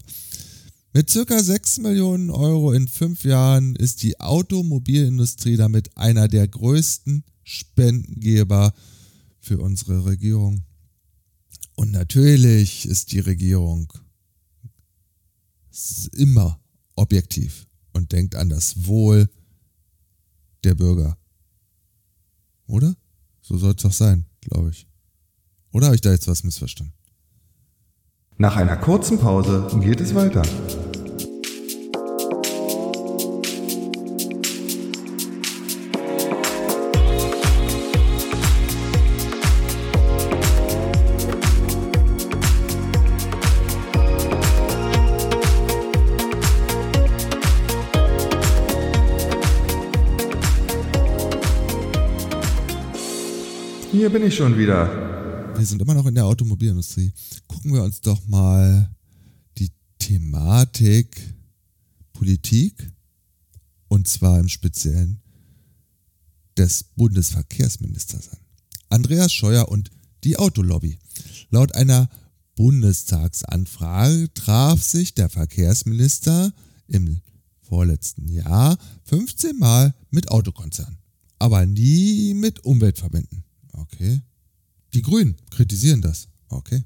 Mit 0.93 1.09
circa 1.09 1.43
6 1.43 1.79
Millionen 1.79 2.31
Euro 2.31 2.73
in 2.73 2.87
fünf 2.87 3.25
Jahren 3.25 3.75
ist 3.77 4.03
die 4.03 4.21
Automobilindustrie 4.21 5.57
damit 5.57 5.97
einer 5.97 6.29
der 6.29 6.47
größten 6.47 7.25
Spendengeber 7.43 8.75
für 9.41 9.59
unsere 9.59 10.05
Regierung. 10.05 10.65
Und 11.77 11.93
natürlich 11.93 12.87
ist 12.87 13.13
die 13.13 13.21
Regierung 13.21 13.91
immer 16.13 16.61
objektiv 16.95 17.67
und 17.93 18.13
denkt 18.13 18.35
an 18.35 18.51
das 18.51 18.87
Wohl 18.87 19.31
der 20.63 20.75
Bürger. 20.75 21.17
Oder? 22.67 22.95
So 23.41 23.57
soll 23.57 23.71
es 23.71 23.83
doch 23.83 23.93
sein, 23.93 24.27
glaube 24.43 24.71
ich. 24.71 24.90
Oder 25.73 25.87
habe 25.87 25.95
ich 25.95 26.01
da 26.01 26.11
jetzt 26.11 26.27
was 26.27 26.43
missverstanden? 26.43 26.95
Nach 28.39 28.57
einer 28.57 28.77
kurzen 28.77 29.19
Pause 29.19 29.69
geht 29.81 30.01
es 30.01 30.15
weiter. 30.15 30.43
Hier 53.93 54.09
bin 54.09 54.25
ich 54.25 54.35
schon 54.35 54.57
wieder. 54.57 55.10
Wir 55.61 55.67
sind 55.67 55.83
immer 55.83 55.93
noch 55.93 56.07
in 56.07 56.15
der 56.15 56.25
Automobilindustrie. 56.25 57.13
Gucken 57.47 57.75
wir 57.75 57.83
uns 57.83 58.01
doch 58.01 58.27
mal 58.27 58.91
die 59.59 59.71
Thematik 59.99 61.35
Politik 62.15 62.91
und 63.89 64.09
zwar 64.09 64.41
im 64.41 64.49
Speziellen 64.49 65.21
des 66.57 66.85
Bundesverkehrsministers 66.97 68.31
an. 68.31 68.39
Andreas 68.89 69.35
Scheuer 69.35 69.69
und 69.69 69.91
die 70.25 70.39
Autolobby. 70.39 70.99
Laut 71.51 71.75
einer 71.75 72.09
Bundestagsanfrage 72.55 74.33
traf 74.33 74.83
sich 74.83 75.13
der 75.13 75.29
Verkehrsminister 75.29 76.55
im 76.89 77.21
vorletzten 77.61 78.29
Jahr 78.29 78.79
15 79.05 79.59
Mal 79.59 79.95
mit 80.09 80.31
Autokonzernen, 80.31 80.97
aber 81.39 81.67
nie 81.67 82.33
mit 82.33 82.65
Umweltverbänden. 82.65 83.45
Okay. 83.75 84.23
Die 84.95 85.03
Grünen 85.03 85.37
kritisieren 85.51 86.03
das. 86.03 86.29
Okay. 86.49 86.83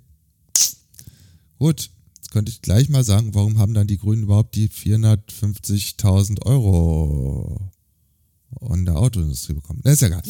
Gut, 1.59 1.91
jetzt 2.17 2.31
könnte 2.31 2.51
ich 2.51 2.61
gleich 2.61 2.89
mal 2.89 3.05
sagen, 3.05 3.35
warum 3.35 3.59
haben 3.59 3.75
dann 3.75 3.87
die 3.87 3.99
Grünen 3.99 4.25
überhaupt 4.25 4.55
die 4.55 4.69
450.000 4.69 6.45
Euro 6.45 7.71
in 8.73 8.85
der 8.85 8.97
Autoindustrie 8.97 9.55
bekommen? 9.55 9.81
Das 9.83 9.95
ist 9.95 10.01
ja 10.03 10.09
egal. 10.09 10.23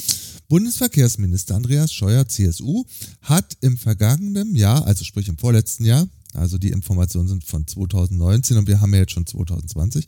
Bundesverkehrsminister 0.49 1.57
Andreas 1.57 1.93
Scheuer, 1.93 2.29
CSU, 2.29 2.85
hat 3.23 3.57
im 3.61 3.77
vergangenen 3.77 4.55
Jahr, 4.55 4.87
also 4.87 5.05
sprich 5.05 5.29
im 5.29 5.39
vorletzten 5.39 5.85
Jahr, 5.85 6.07
also 6.35 6.59
die 6.59 6.71
Informationen 6.71 7.29
sind 7.29 7.45
von 7.45 7.67
2019 7.67 8.59
und 8.59 8.69
wir 8.69 8.81
haben 8.81 8.93
ja 8.93 9.01
jetzt 9.01 9.13
schon 9.13 9.27
2020, 9.27 10.07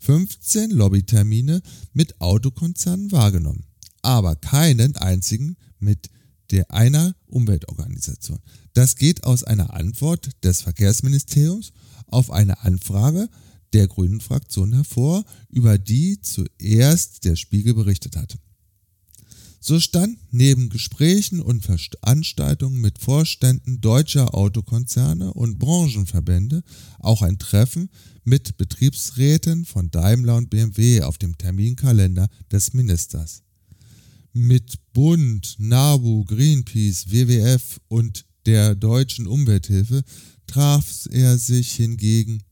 15 0.00 0.70
Lobbytermine 0.70 1.62
mit 1.92 2.20
Autokonzernen 2.20 3.10
wahrgenommen, 3.10 3.64
aber 4.02 4.36
keinen 4.36 4.96
einzigen 4.96 5.56
mit 5.78 6.10
der 6.50 6.72
einer 6.72 7.14
Umweltorganisation. 7.26 8.38
Das 8.74 8.96
geht 8.96 9.24
aus 9.24 9.44
einer 9.44 9.74
Antwort 9.74 10.30
des 10.44 10.62
Verkehrsministeriums 10.62 11.72
auf 12.06 12.30
eine 12.30 12.62
Anfrage 12.62 13.28
der 13.72 13.86
Grünen 13.86 14.20
Fraktion 14.20 14.72
hervor, 14.72 15.24
über 15.50 15.78
die 15.78 16.20
zuerst 16.22 17.24
der 17.24 17.36
Spiegel 17.36 17.74
berichtet 17.74 18.16
hat. 18.16 18.38
So 19.60 19.80
stand 19.80 20.18
neben 20.30 20.70
Gesprächen 20.70 21.42
und 21.42 21.64
Veranstaltungen 21.64 22.80
mit 22.80 22.98
Vorständen 22.98 23.80
deutscher 23.80 24.34
Autokonzerne 24.34 25.34
und 25.34 25.58
Branchenverbände 25.58 26.62
auch 27.00 27.22
ein 27.22 27.38
Treffen 27.38 27.90
mit 28.24 28.56
Betriebsräten 28.56 29.64
von 29.64 29.90
Daimler 29.90 30.36
und 30.36 30.48
BMW 30.48 31.02
auf 31.02 31.18
dem 31.18 31.36
Terminkalender 31.36 32.28
des 32.50 32.72
Ministers 32.72 33.42
mit 34.32 34.78
Bund, 34.92 35.56
NABU, 35.58 36.24
Greenpeace, 36.24 37.10
WWF 37.10 37.80
und 37.88 38.24
der 38.46 38.74
deutschen 38.74 39.26
Umwelthilfe 39.26 40.02
traf 40.46 41.06
er 41.10 41.38
sich 41.38 41.72
hingegen 41.72 42.42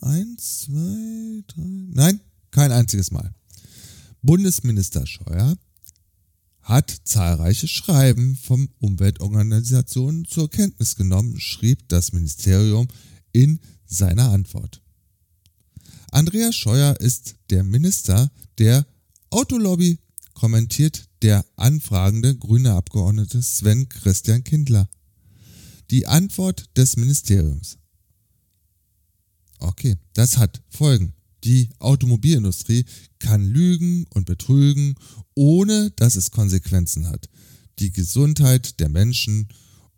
eins, 0.00 0.62
zwei, 0.62 1.42
drei, 1.46 1.86
nein, 1.92 2.20
kein 2.50 2.72
einziges 2.72 3.10
Mal. 3.10 3.34
Bundesminister 4.22 5.06
Scheuer 5.06 5.56
hat 6.62 6.90
zahlreiche 7.04 7.68
Schreiben 7.68 8.36
von 8.36 8.68
Umweltorganisationen 8.78 10.24
zur 10.24 10.48
Kenntnis 10.48 10.96
genommen, 10.96 11.38
schrieb 11.38 11.88
das 11.88 12.12
Ministerium 12.12 12.88
in 13.32 13.60
seiner 13.84 14.30
Antwort. 14.30 14.80
Andreas 16.10 16.54
Scheuer 16.54 16.96
ist 17.00 17.34
der 17.50 17.64
Minister 17.64 18.30
der 18.58 18.86
Autolobby 19.30 19.98
kommentiert 20.34 21.08
der 21.22 21.44
anfragende 21.56 22.36
grüne 22.36 22.74
Abgeordnete 22.74 23.40
Sven 23.40 23.88
Christian 23.88 24.44
Kindler. 24.44 24.88
Die 25.90 26.06
Antwort 26.06 26.68
des 26.76 26.96
Ministeriums. 26.96 27.78
Okay, 29.58 29.96
das 30.12 30.36
hat 30.38 30.62
Folgen. 30.68 31.14
Die 31.44 31.68
Automobilindustrie 31.78 32.84
kann 33.18 33.44
lügen 33.44 34.06
und 34.14 34.26
betrügen, 34.26 34.94
ohne 35.34 35.90
dass 35.92 36.16
es 36.16 36.30
Konsequenzen 36.30 37.08
hat. 37.08 37.28
Die 37.78 37.92
Gesundheit 37.92 38.80
der 38.80 38.88
Menschen 38.88 39.48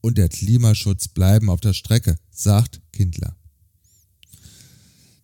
und 0.01 0.19
der 0.19 0.29
Klimaschutz 0.29 1.09
bleiben 1.09 1.51
auf 1.51 1.61
der 1.61 1.73
Strecke, 1.73 2.17
sagt 2.31 2.81
Kindler. 2.93 3.37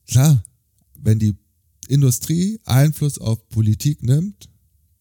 Klar, 0.06 0.44
wenn 0.98 1.18
die 1.18 1.34
Industrie 1.88 2.60
Einfluss 2.64 3.18
auf 3.18 3.48
Politik 3.48 4.02
nimmt, 4.02 4.48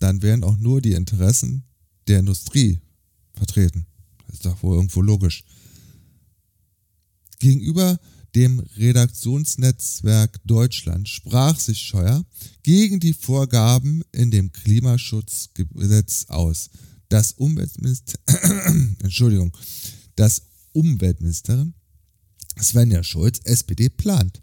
dann 0.02 0.22
werden 0.22 0.44
auch 0.44 0.58
nur 0.58 0.82
die 0.82 0.94
Interessen 0.94 1.64
der 2.08 2.20
Industrie 2.20 2.80
vertreten. 3.34 3.86
Das 4.28 4.36
ist 4.36 4.46
doch 4.46 4.62
wohl 4.64 4.76
irgendwo 4.76 5.02
logisch. 5.02 5.44
Gegenüber 7.40 8.00
dem 8.36 8.60
Redaktionsnetzwerk 8.78 10.40
Deutschland 10.46 11.10
sprach 11.10 11.60
sich 11.60 11.80
Scheuer 11.80 12.26
gegen 12.64 13.00
die 13.00 13.14
Vorgaben 13.14 14.04
in 14.12 14.32
dem 14.32 14.52
Klimaschutzgesetz 14.52 16.26
aus. 16.30 16.70
Das 17.10 17.34
Umweltminister, 17.34 18.20
Entschuldigung, 19.04 19.56
das 20.16 20.44
Umweltministerin 20.72 21.74
Svenja 22.60 23.04
Schulz, 23.04 23.40
SPD, 23.44 23.90
plant. 23.90 24.42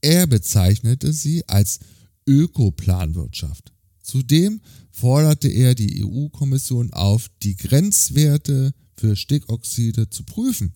Er 0.00 0.26
bezeichnete 0.26 1.12
sie 1.12 1.46
als 1.48 1.80
Ökoplanwirtschaft. 2.26 3.72
Zudem 4.02 4.60
forderte 4.90 5.48
er 5.48 5.74
die 5.74 6.04
EU-Kommission 6.04 6.92
auf, 6.92 7.30
die 7.42 7.56
Grenzwerte 7.56 8.72
für 8.96 9.16
Stickoxide 9.16 10.10
zu 10.10 10.24
prüfen. 10.24 10.74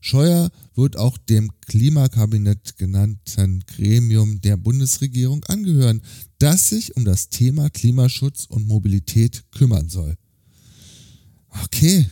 Scheuer 0.00 0.50
wird 0.74 0.96
auch 0.96 1.18
dem 1.18 1.50
Klimakabinett 1.60 2.76
genannten 2.78 3.64
Gremium 3.66 4.40
der 4.40 4.56
Bundesregierung 4.56 5.44
angehören, 5.44 6.00
das 6.38 6.70
sich 6.70 6.96
um 6.96 7.04
das 7.04 7.28
Thema 7.28 7.68
Klimaschutz 7.68 8.46
und 8.46 8.66
Mobilität 8.66 9.44
kümmern 9.50 9.88
soll. 9.88 10.16
Okay. 11.64 12.06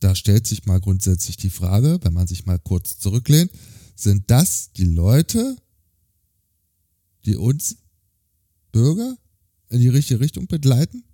Da 0.00 0.14
stellt 0.14 0.46
sich 0.46 0.66
mal 0.66 0.80
grundsätzlich 0.80 1.36
die 1.36 1.50
Frage, 1.50 1.98
wenn 2.02 2.12
man 2.12 2.26
sich 2.26 2.46
mal 2.46 2.58
kurz 2.58 2.98
zurücklehnt, 2.98 3.50
sind 3.94 4.30
das 4.30 4.72
die 4.72 4.84
Leute, 4.84 5.56
die 7.24 7.36
uns 7.36 7.76
Bürger 8.74 9.16
in 9.68 9.78
die 9.78 9.88
richtige 9.88 10.18
Richtung 10.18 10.48
begleiten? 10.48 11.04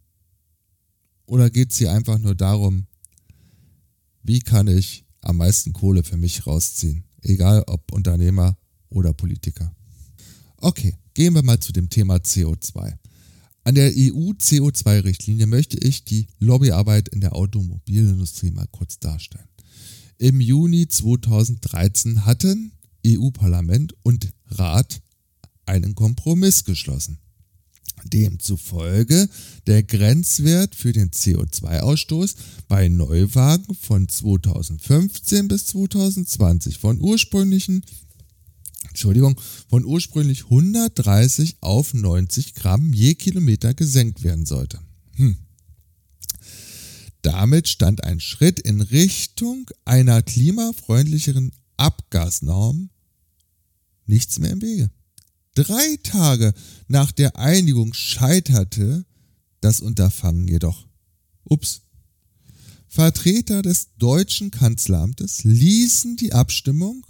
Oder 1.27 1.51
geht 1.51 1.73
es 1.73 1.77
hier 1.77 1.93
einfach 1.93 2.19
nur 2.19 2.35
darum, 2.35 2.87
wie 4.23 4.41
kann 4.41 4.67
ich 4.67 5.05
am 5.21 5.37
meisten 5.37 5.75
Kohle 5.75 6.03
für 6.03 6.17
mich 6.17 6.47
rausziehen? 6.47 7.05
Egal 7.21 7.63
ob 7.67 7.93
Unternehmer 7.93 8.57
oder 8.89 9.13
Politiker. 9.13 9.77
Okay, 10.57 10.97
gehen 11.13 11.35
wir 11.35 11.43
mal 11.43 11.61
zu 11.61 11.75
dem 11.75 11.91
Thema 11.91 12.17
CO2. 12.17 12.97
An 13.65 13.75
der 13.75 13.93
EU-CO2-Richtlinie 13.93 15.47
möchte 15.47 15.77
ich 15.87 16.05
die 16.05 16.29
Lobbyarbeit 16.39 17.11
in 17.11 17.21
der 17.21 17.37
Automobilindustrie 17.37 18.53
mal 18.53 18.69
kurz 18.71 18.99
darstellen. 18.99 19.49
Im 20.17 20.41
Juni 20.41 20.89
2013 20.89 22.25
hatten 22.25 22.73
EU-Parlament 23.07 23.95
und 24.03 24.33
Rat 24.47 25.03
einen 25.67 25.95
Kompromiss 25.95 26.65
geschlossen. 26.65 27.19
Demzufolge 28.05 29.29
der 29.67 29.83
Grenzwert 29.83 30.75
für 30.75 30.93
den 30.93 31.11
CO2-Ausstoß 31.11 32.35
bei 32.69 32.89
Neuwagen 32.89 33.75
von 33.75 34.09
2015 34.09 35.49
bis 35.49 35.67
2020 35.67 36.79
von 36.79 37.01
ursprünglichen 37.01 37.85
Entschuldigung, 38.89 39.41
von 39.69 39.85
ursprünglich 39.85 40.45
130 40.45 41.57
auf 41.61 41.95
90 41.95 42.55
Gramm 42.55 42.93
je 42.93 43.15
Kilometer 43.15 43.75
gesenkt 43.75 44.23
werden 44.23 44.47
sollte. 44.47 44.81
Hm. 45.17 45.37
Damit 47.23 47.69
stand 47.69 48.03
ein 48.05 48.21
Schritt 48.21 48.59
in 48.61 48.81
Richtung 48.81 49.71
einer 49.85 50.23
klimafreundlicheren 50.23 51.53
Abgasnorm 51.77 52.91
nichts 54.07 54.39
mehr 54.39 54.51
im 54.51 54.63
Wege. 54.63 54.91
Drei 55.61 55.99
Tage 56.03 56.55
nach 56.89 57.13
der 57.13 57.37
Einigung 57.37 57.93
scheiterte 57.93 59.05
das 59.61 59.81
Unterfangen 59.81 60.49
jedoch. 60.49 60.89
Ups. 61.45 61.83
Vertreter 62.89 63.61
des 63.61 63.89
deutschen 63.99 64.51
Kanzleramtes 64.51 65.45
ließen 65.45 66.17
die 66.17 66.33
Abstimmung 66.33 67.07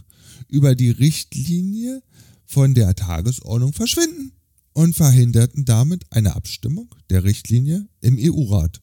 über 0.49 0.75
die 0.75 0.91
Richtlinie 0.91 2.03
von 2.45 2.75
der 2.75 2.97
Tagesordnung 2.97 3.73
verschwinden 3.73 4.33
und 4.73 4.97
verhinderten 4.97 5.65
damit 5.65 6.13
eine 6.13 6.35
Abstimmung 6.35 6.93
der 7.09 7.23
Richtlinie 7.23 7.87
im 8.01 8.19
EU-Rat. 8.19 8.83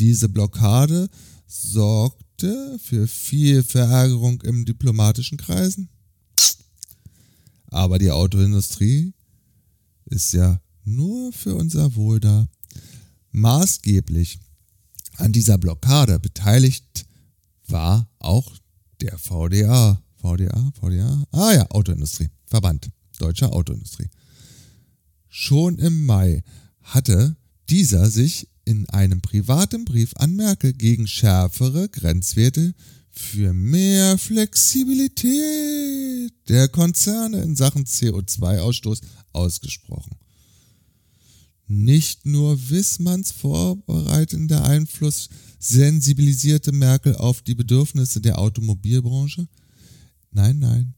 Diese 0.00 0.28
Blockade 0.28 1.08
sorgte 1.46 2.80
für 2.82 3.06
viel 3.06 3.62
Verärgerung 3.62 4.40
im 4.42 4.64
diplomatischen 4.64 5.38
Kreisen. 5.38 5.88
Aber 7.70 7.98
die 7.98 8.10
Autoindustrie 8.10 9.12
ist 10.06 10.32
ja 10.32 10.60
nur 10.84 11.32
für 11.32 11.54
unser 11.54 11.94
Wohl 11.94 12.20
da. 12.20 12.48
Maßgeblich 13.32 14.40
an 15.16 15.32
dieser 15.32 15.58
Blockade 15.58 16.18
beteiligt 16.18 17.06
war 17.66 18.08
auch 18.18 18.56
der 19.00 19.18
VDA. 19.18 20.02
VDA, 20.20 20.72
VDA, 20.80 21.24
ah 21.30 21.52
ja, 21.52 21.70
Autoindustrie, 21.70 22.28
Verband 22.44 22.90
Deutscher 23.18 23.52
Autoindustrie. 23.52 24.08
Schon 25.28 25.78
im 25.78 26.06
Mai 26.06 26.42
hatte 26.82 27.36
dieser 27.68 28.10
sich 28.10 28.48
in 28.64 28.88
einem 28.88 29.20
privaten 29.20 29.84
Brief 29.84 30.12
an 30.16 30.34
Merkel 30.34 30.72
gegen 30.72 31.06
schärfere 31.06 31.88
Grenzwerte 31.88 32.74
für 33.10 33.52
mehr 33.52 34.18
Flexibilität 34.18 36.07
der 36.48 36.68
Konzerne 36.68 37.42
in 37.42 37.56
Sachen 37.56 37.84
CO2-Ausstoß 37.84 39.00
ausgesprochen. 39.32 40.16
Nicht 41.66 42.24
nur 42.24 42.70
Wissmanns 42.70 43.30
vorbereitender 43.30 44.64
Einfluss 44.64 45.28
sensibilisierte 45.58 46.72
Merkel 46.72 47.14
auf 47.16 47.42
die 47.42 47.54
Bedürfnisse 47.54 48.20
der 48.20 48.38
Automobilbranche. 48.38 49.46
Nein, 50.30 50.58
nein. 50.58 50.94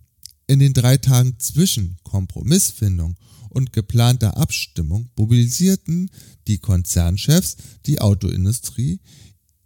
In 0.46 0.61
den 0.61 0.72
drei 0.72 0.96
Tagen 0.96 1.38
zwischen 1.38 1.98
Kompromissfindung 2.05 3.16
und 3.48 3.72
geplanter 3.72 4.36
Abstimmung 4.36 5.11
mobilisierten 5.16 6.11
die 6.46 6.59
Konzernchefs 6.59 7.57
die 7.86 8.01
Autoindustrie 8.01 9.01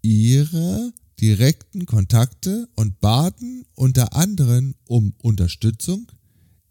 ihre 0.01 0.93
direkten 1.21 1.87
Kontakte 1.87 2.69
und 2.75 3.01
baten 3.01 3.65
unter 3.75 4.15
anderem 4.15 4.75
um 4.87 5.15
Unterstützung 5.19 6.11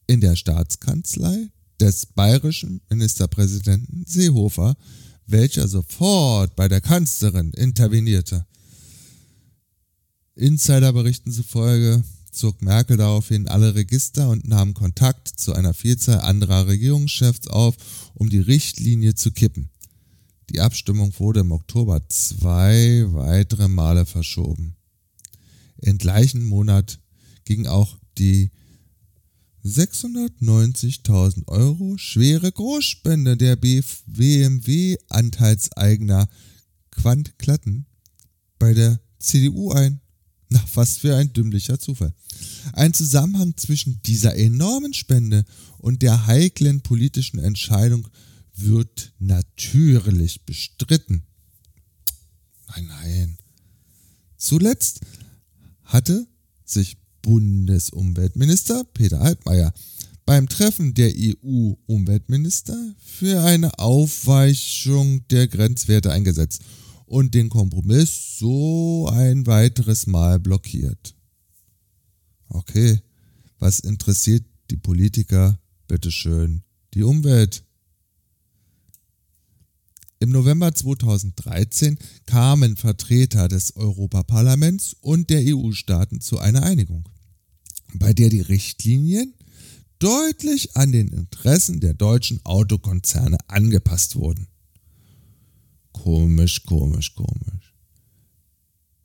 in 0.08 0.22
der 0.22 0.36
Staatskanzlei 0.36 1.50
des 1.80 2.06
bayerischen 2.06 2.82
Ministerpräsidenten 2.90 4.06
Seehofer, 4.06 4.76
welcher 5.26 5.68
sofort 5.68 6.56
bei 6.56 6.68
der 6.68 6.82
Kanzlerin 6.82 7.52
intervenierte. 7.52 8.46
Insiderberichten 10.36 11.32
zufolge 11.32 12.04
zog 12.32 12.62
Merkel 12.62 12.98
daraufhin 12.98 13.48
alle 13.48 13.76
Register 13.76 14.30
und 14.30 14.48
nahm 14.48 14.74
Kontakt 14.74 15.28
zu 15.28 15.54
einer 15.54 15.74
Vielzahl 15.74 16.22
anderer 16.22 16.68
Regierungschefs 16.68 17.48
auf, 17.48 17.76
um 18.16 18.30
die 18.30 18.40
Richtlinie 18.40 19.14
zu 19.16 19.32
kippen. 19.32 19.70
Die 20.54 20.62
Abstimmung 20.62 21.14
wurde 21.18 21.40
im 21.40 21.52
Oktober 21.52 22.08
zwei 22.10 23.06
weitere 23.08 23.68
Male 23.68 24.06
verschoben. 24.06 24.76
Im 25.78 25.98
gleichen 25.98 26.44
Monat 26.44 27.00
ging 27.44 27.66
auch 27.66 27.98
die 28.20 28.52
690.000 29.66 31.48
Euro 31.48 31.98
schwere 31.98 32.52
Großspende 32.52 33.36
der 33.36 33.56
BMW-Anteilseigner 33.56 36.30
Quant 36.92 37.40
Klatten 37.40 37.88
bei 38.60 38.76
der 38.76 39.00
CDU 39.18 39.72
ein. 39.72 40.02
Na, 40.50 40.64
was 40.76 40.98
für 40.98 41.16
ein 41.16 41.34
dümmlicher 41.34 41.80
Zufall. 41.80 42.14
Ein 42.74 42.94
Zusammenhang 42.94 43.58
zwischen 43.58 44.04
dieser 44.04 44.36
enormen 44.36 44.94
Spende 44.94 45.46
und 45.80 46.04
der 46.04 46.28
heiklen 46.28 46.82
politischen 46.82 47.40
Entscheidung 47.40 48.08
wird 48.56 49.14
natürlich 49.20 50.46
bestritten. 50.46 51.24
Nein, 52.68 52.88
nein. 52.88 53.38
Zuletzt 54.38 55.02
hatte 55.84 56.28
sich 56.66 56.98
Bundesumweltminister 57.22 58.84
Peter 58.94 59.22
Altmaier 59.22 59.74
beim 60.26 60.48
Treffen 60.48 60.94
der 60.94 61.14
EU-Umweltminister 61.16 62.96
für 63.00 63.42
eine 63.44 63.78
Aufweichung 63.80 65.28
der 65.30 65.48
Grenzwerte 65.48 66.12
eingesetzt 66.12 66.62
und 67.06 67.34
den 67.34 67.50
Kompromiss 67.50 68.38
so 68.40 69.10
ein 69.12 69.46
weiteres 69.46 70.08
Mal 70.08 70.40
blockiert. 70.40 71.16
Okay, 72.50 73.02
was 73.60 73.80
interessiert 73.80 74.46
die 74.70 74.78
Politiker? 74.78 75.60
Bitteschön, 75.88 76.64
die 76.94 77.04
Umwelt. 77.04 77.64
Im 80.24 80.30
November 80.30 80.74
2013 80.74 81.98
kamen 82.26 82.78
Vertreter 82.78 83.50
des 83.50 83.76
Europaparlaments 83.76 84.96
und 85.02 85.30
der 85.30 85.44
EU-Staaten 85.46 86.22
zu 86.22 86.40
einer 86.40 86.64
Einigung, 86.64 87.10
bei 87.96 88.14
der 88.14 88.30
die 88.30 88.40
Richtlinien 88.40 89.34
deutlich 90.00 90.78
an 90.78 90.94
den 90.94 91.10
Interessen 91.10 91.82
der 91.82 91.94
deutschen 91.94 92.40
Autokonzerne 92.46 93.36
angepasst 93.50 94.16
wurden. 94.16 94.48
Komisch, 95.92 96.64
komisch, 96.64 97.16
komisch. 97.16 97.76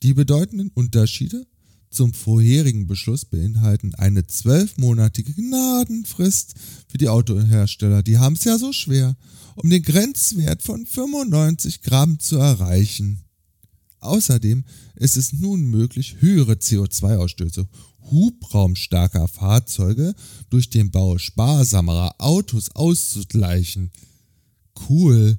Die 0.05 0.15
bedeutenden 0.15 0.69
Unterschiede 0.69 1.49
zum 1.91 2.13
vorherigen 2.13 2.87
Beschluss 2.87 3.25
beinhalten 3.25 3.95
eine 3.95 4.27
zwölfmonatige 4.27 5.33
Gnadenfrist 5.33 6.55
für 6.87 6.99
die 6.99 7.09
Autohersteller. 7.09 8.03
Die 8.03 8.19
haben 8.19 8.35
es 8.35 8.45
ja 8.45 8.59
so 8.59 8.73
schwer 8.73 9.17
um 9.63 9.71
den 9.71 9.83
Grenzwert 9.83 10.63
von 10.63 10.87
95 10.87 11.83
Gramm 11.83 12.21
zu 12.21 12.37
erreichen. 12.37 13.25
Außerdem 14.01 14.65
ist 14.95 15.17
es 15.17 15.33
nun 15.33 15.63
möglich, 15.63 16.17
höhere 16.21 16.53
CO2-Ausstöße 16.53 17.67
hubraumstarker 18.11 19.29
Fahrzeuge 19.29 20.15
durch 20.49 20.71
den 20.71 20.91
Bau 20.91 21.19
sparsamerer 21.19 22.15
Autos 22.19 22.71
auszugleichen. 22.71 23.91
Cool. 24.89 25.39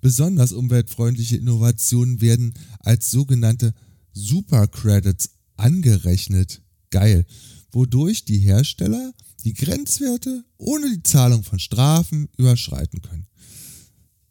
Besonders 0.00 0.52
umweltfreundliche 0.52 1.36
Innovationen 1.36 2.20
werden 2.20 2.54
als 2.80 3.10
sogenannte 3.10 3.74
Supercredits 4.12 5.30
angerechnet. 5.60 6.62
Geil. 6.90 7.26
Wodurch 7.72 8.24
die 8.24 8.38
Hersteller 8.38 9.12
die 9.44 9.54
Grenzwerte 9.54 10.44
ohne 10.58 10.90
die 10.90 11.02
Zahlung 11.02 11.44
von 11.44 11.58
Strafen 11.58 12.28
überschreiten 12.36 13.00
können. 13.00 13.26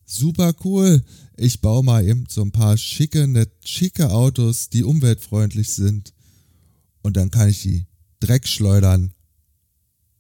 Super 0.06 0.54
cool. 0.64 1.04
Ich 1.38 1.62
baue 1.62 1.84
mal 1.84 2.06
eben 2.06 2.26
so 2.28 2.42
ein 2.42 2.52
paar 2.52 2.78
schicke, 2.78 3.28
net, 3.28 3.52
schicke 3.64 4.10
Autos, 4.10 4.70
die 4.70 4.84
umweltfreundlich 4.84 5.70
sind. 5.70 6.14
Und 7.02 7.16
dann 7.16 7.32
kann 7.32 7.50
ich 7.50 7.62
die 7.62 7.86
Dreckschleudern 8.20 9.14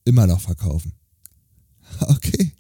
immer 0.06 0.28
noch 0.28 0.42
verkaufen. 0.42 0.94
Okay. 2.02 2.52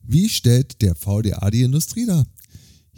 Wie 0.00 0.28
stellt 0.28 0.80
der 0.80 0.94
VDA 0.94 1.50
die 1.50 1.62
Industrie 1.62 2.06
dar? 2.06 2.24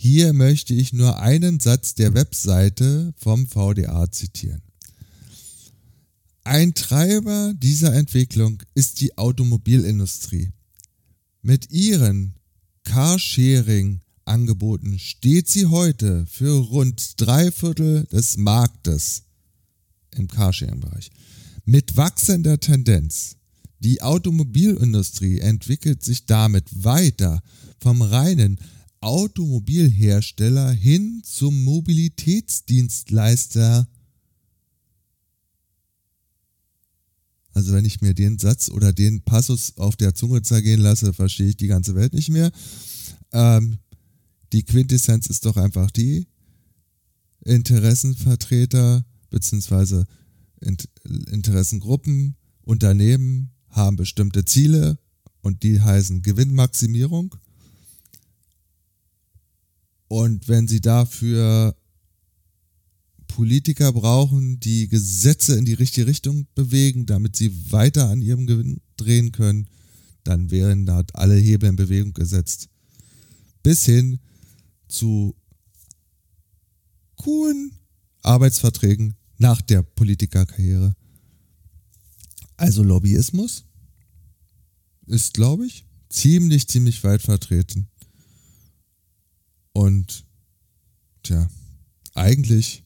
Hier 0.02 0.32
möchte 0.32 0.72
ich 0.72 0.94
nur 0.94 1.18
einen 1.18 1.60
Satz 1.60 1.94
der 1.94 2.14
Webseite 2.14 3.12
vom 3.18 3.46
VDA 3.46 4.10
zitieren. 4.10 4.62
Ein 6.42 6.72
Treiber 6.72 7.52
dieser 7.54 7.92
Entwicklung 7.92 8.62
ist 8.72 9.02
die 9.02 9.18
Automobilindustrie. 9.18 10.52
Mit 11.42 11.70
ihren 11.70 12.32
Carsharing-Angeboten 12.84 14.98
steht 14.98 15.48
sie 15.48 15.66
heute 15.66 16.24
für 16.24 16.68
rund 16.68 17.20
drei 17.20 17.50
Viertel 17.50 18.04
des 18.04 18.38
Marktes 18.38 19.24
im 20.16 20.28
Carsharing-Bereich. 20.28 21.10
Mit 21.66 21.98
wachsender 21.98 22.58
Tendenz 22.58 23.36
Die 23.80 24.00
Automobilindustrie 24.00 25.40
entwickelt 25.40 26.02
sich 26.02 26.24
damit 26.24 26.64
weiter 26.72 27.42
vom 27.82 28.00
reinen 28.00 28.58
Automobilhersteller 29.00 30.72
hin 30.72 31.22
zum 31.24 31.64
Mobilitätsdienstleister. 31.64 33.88
Also 37.52 37.72
wenn 37.72 37.84
ich 37.84 38.00
mir 38.00 38.14
den 38.14 38.38
Satz 38.38 38.70
oder 38.70 38.92
den 38.92 39.22
Passus 39.22 39.76
auf 39.76 39.96
der 39.96 40.14
Zunge 40.14 40.42
zergehen 40.42 40.80
lasse, 40.80 41.12
verstehe 41.12 41.48
ich 41.48 41.56
die 41.56 41.66
ganze 41.66 41.94
Welt 41.94 42.14
nicht 42.14 42.28
mehr. 42.28 42.52
Ähm, 43.32 43.78
die 44.52 44.62
Quintessenz 44.62 45.28
ist 45.28 45.46
doch 45.46 45.56
einfach 45.56 45.90
die, 45.90 46.26
Interessenvertreter 47.44 49.04
bzw. 49.30 50.04
Interessengruppen, 51.30 52.36
Unternehmen 52.62 53.50
haben 53.70 53.96
bestimmte 53.96 54.44
Ziele 54.44 54.98
und 55.40 55.62
die 55.62 55.80
heißen 55.80 56.22
Gewinnmaximierung. 56.22 57.34
Und 60.10 60.48
wenn 60.48 60.66
sie 60.66 60.80
dafür 60.80 61.76
Politiker 63.28 63.92
brauchen, 63.92 64.58
die 64.58 64.88
Gesetze 64.88 65.56
in 65.56 65.64
die 65.64 65.74
richtige 65.74 66.08
Richtung 66.08 66.48
bewegen, 66.56 67.06
damit 67.06 67.36
sie 67.36 67.70
weiter 67.70 68.08
an 68.08 68.20
ihrem 68.20 68.44
Gewinn 68.44 68.80
drehen 68.96 69.30
können, 69.30 69.68
dann 70.24 70.50
wären 70.50 70.84
da 70.84 71.04
alle 71.12 71.36
Hebel 71.36 71.68
in 71.68 71.76
Bewegung 71.76 72.12
gesetzt. 72.12 72.68
Bis 73.62 73.84
hin 73.84 74.18
zu 74.88 75.36
coolen 77.14 77.70
Arbeitsverträgen 78.22 79.14
nach 79.38 79.60
der 79.60 79.84
Politikerkarriere. 79.84 80.96
Also 82.56 82.82
Lobbyismus 82.82 83.64
ist, 85.06 85.34
glaube 85.34 85.66
ich, 85.66 85.84
ziemlich, 86.08 86.66
ziemlich 86.66 87.04
weit 87.04 87.22
vertreten. 87.22 87.89
Und, 89.80 90.26
tja, 91.22 91.48
eigentlich 92.14 92.84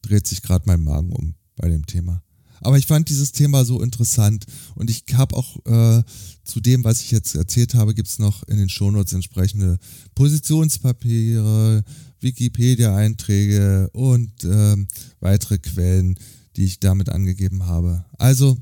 dreht 0.00 0.24
sich 0.28 0.40
gerade 0.40 0.66
mein 0.66 0.84
Magen 0.84 1.10
um 1.12 1.34
bei 1.56 1.68
dem 1.68 1.84
Thema. 1.84 2.22
Aber 2.60 2.78
ich 2.78 2.86
fand 2.86 3.08
dieses 3.08 3.32
Thema 3.32 3.64
so 3.64 3.82
interessant 3.82 4.46
und 4.76 4.88
ich 4.88 5.02
habe 5.14 5.34
auch 5.36 5.56
äh, 5.66 6.04
zu 6.44 6.60
dem, 6.60 6.84
was 6.84 7.00
ich 7.00 7.10
jetzt 7.10 7.34
erzählt 7.34 7.74
habe, 7.74 7.92
gibt 7.92 8.06
es 8.06 8.20
noch 8.20 8.44
in 8.44 8.56
den 8.56 8.68
Shownotes 8.68 9.14
entsprechende 9.14 9.80
Positionspapiere, 10.14 11.82
Wikipedia-Einträge 12.20 13.90
und 13.94 14.44
äh, 14.44 14.76
weitere 15.18 15.58
Quellen, 15.58 16.20
die 16.54 16.66
ich 16.66 16.78
damit 16.78 17.08
angegeben 17.08 17.66
habe. 17.66 18.04
Also, 18.16 18.56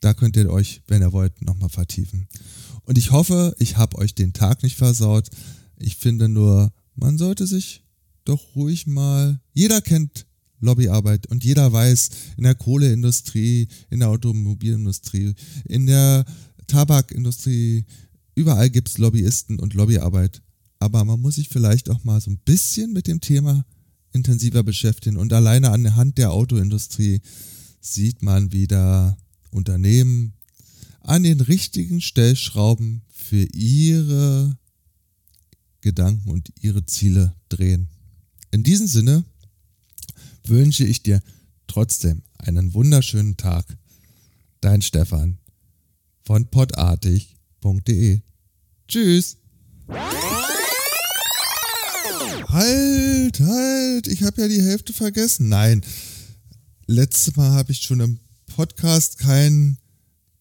da 0.00 0.14
könnt 0.14 0.36
ihr 0.36 0.50
euch, 0.50 0.82
wenn 0.88 1.00
ihr 1.00 1.12
wollt, 1.12 1.42
nochmal 1.42 1.68
vertiefen. 1.68 2.26
Und 2.82 2.98
ich 2.98 3.12
hoffe, 3.12 3.54
ich 3.60 3.76
habe 3.76 3.98
euch 3.98 4.16
den 4.16 4.32
Tag 4.32 4.64
nicht 4.64 4.76
versaut. 4.76 5.28
Ich 5.78 5.96
finde 5.96 6.28
nur, 6.28 6.72
man 6.94 7.18
sollte 7.18 7.46
sich 7.46 7.84
doch 8.24 8.56
ruhig 8.56 8.86
mal. 8.86 9.40
Jeder 9.54 9.80
kennt 9.80 10.26
Lobbyarbeit 10.60 11.26
und 11.28 11.44
jeder 11.44 11.72
weiß, 11.72 12.10
in 12.36 12.44
der 12.44 12.54
Kohleindustrie, 12.54 13.68
in 13.90 14.00
der 14.00 14.08
Automobilindustrie, 14.08 15.34
in 15.64 15.86
der 15.86 16.24
Tabakindustrie, 16.66 17.84
überall 18.34 18.70
gibt 18.70 18.88
es 18.88 18.98
Lobbyisten 18.98 19.58
und 19.58 19.74
Lobbyarbeit. 19.74 20.42
Aber 20.80 21.04
man 21.04 21.20
muss 21.20 21.36
sich 21.36 21.48
vielleicht 21.48 21.90
auch 21.90 22.04
mal 22.04 22.20
so 22.20 22.30
ein 22.30 22.38
bisschen 22.38 22.92
mit 22.92 23.06
dem 23.06 23.20
Thema 23.20 23.64
intensiver 24.12 24.62
beschäftigen. 24.62 25.16
Und 25.16 25.32
alleine 25.32 25.70
an 25.70 25.82
der 25.82 25.96
Hand 25.96 26.18
der 26.18 26.32
Autoindustrie 26.32 27.20
sieht 27.80 28.22
man 28.22 28.52
wieder 28.52 29.16
Unternehmen 29.50 30.34
an 31.00 31.22
den 31.22 31.40
richtigen 31.40 32.00
Stellschrauben 32.00 33.02
für 33.08 33.44
ihre 33.54 34.56
Gedanken 35.80 36.30
und 36.30 36.52
ihre 36.60 36.84
Ziele 36.86 37.34
drehen. 37.48 37.88
In 38.50 38.62
diesem 38.62 38.86
Sinne 38.86 39.24
wünsche 40.44 40.84
ich 40.84 41.02
dir 41.02 41.20
trotzdem 41.66 42.22
einen 42.38 42.74
wunderschönen 42.74 43.36
Tag. 43.36 43.64
Dein 44.60 44.82
Stefan 44.82 45.38
von 46.24 46.46
podartig.de. 46.50 48.20
Tschüss. 48.88 49.36
Halt, 52.48 53.40
halt, 53.40 54.06
ich 54.06 54.22
habe 54.22 54.40
ja 54.40 54.48
die 54.48 54.62
Hälfte 54.62 54.92
vergessen. 54.92 55.48
Nein, 55.48 55.82
letztes 56.86 57.36
Mal 57.36 57.52
habe 57.52 57.72
ich 57.72 57.82
schon 57.82 58.00
im 58.00 58.18
Podcast 58.46 59.18
keinen 59.18 59.78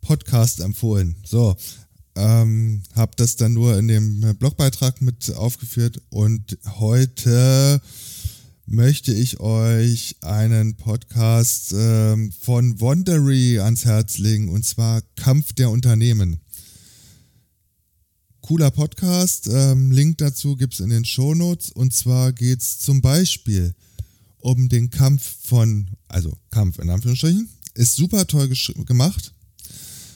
Podcast 0.02 0.62
empfohlen. 0.62 1.18
So, 1.26 1.56
ähm, 2.18 2.82
habe 2.96 3.12
das 3.16 3.36
dann 3.36 3.54
nur 3.54 3.78
in 3.78 3.88
dem 3.88 4.36
Blogbeitrag 4.38 5.02
mit 5.02 5.34
aufgeführt 5.36 6.02
und 6.10 6.58
heute 6.80 7.80
möchte 8.66 9.14
ich 9.14 9.40
euch 9.40 10.18
einen 10.22 10.76
Podcast 10.76 11.74
ähm, 11.78 12.34
von 12.42 12.82
Wondery 12.82 13.60
ans 13.60 13.86
Herz 13.86 14.18
legen 14.18 14.50
und 14.50 14.66
zwar 14.66 15.02
Kampf 15.16 15.54
der 15.54 15.70
Unternehmen. 15.70 16.42
Cooler 18.42 18.72
Podcast, 18.72 19.48
ähm, 19.52 19.92
Link 19.92 20.18
dazu 20.18 20.56
gibt 20.56 20.74
es 20.74 20.80
in 20.80 20.90
den 20.90 21.06
Shownotes 21.06 21.72
und 21.72 21.94
zwar 21.94 22.34
geht 22.34 22.62
es 22.62 22.80
zum 22.80 23.02
Beispiel 23.02 23.74
um 24.40 24.70
den 24.70 24.90
Kampf 24.90 25.38
von, 25.44 25.90
also 26.08 26.38
Kampf 26.50 26.80
in 26.80 26.90
Anführungsstrichen, 26.90 27.50
ist 27.74 27.96
super 27.96 28.26
toll 28.26 28.52
gemacht 28.86 29.34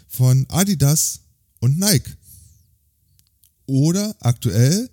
von 0.08 0.46
Adidas 0.50 1.22
und 1.62 1.80
Nike. 1.80 2.18
Oder 3.66 4.14
aktuell 4.20 4.90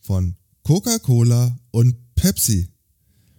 von 0.00 0.36
Coca-Cola 0.64 1.58
und 1.70 1.96
Pepsi. 2.14 2.68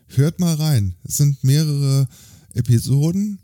Hört 0.07 0.39
mal 0.39 0.55
rein. 0.55 0.95
Es 1.03 1.17
sind 1.17 1.43
mehrere 1.43 2.07
Episoden. 2.53 3.39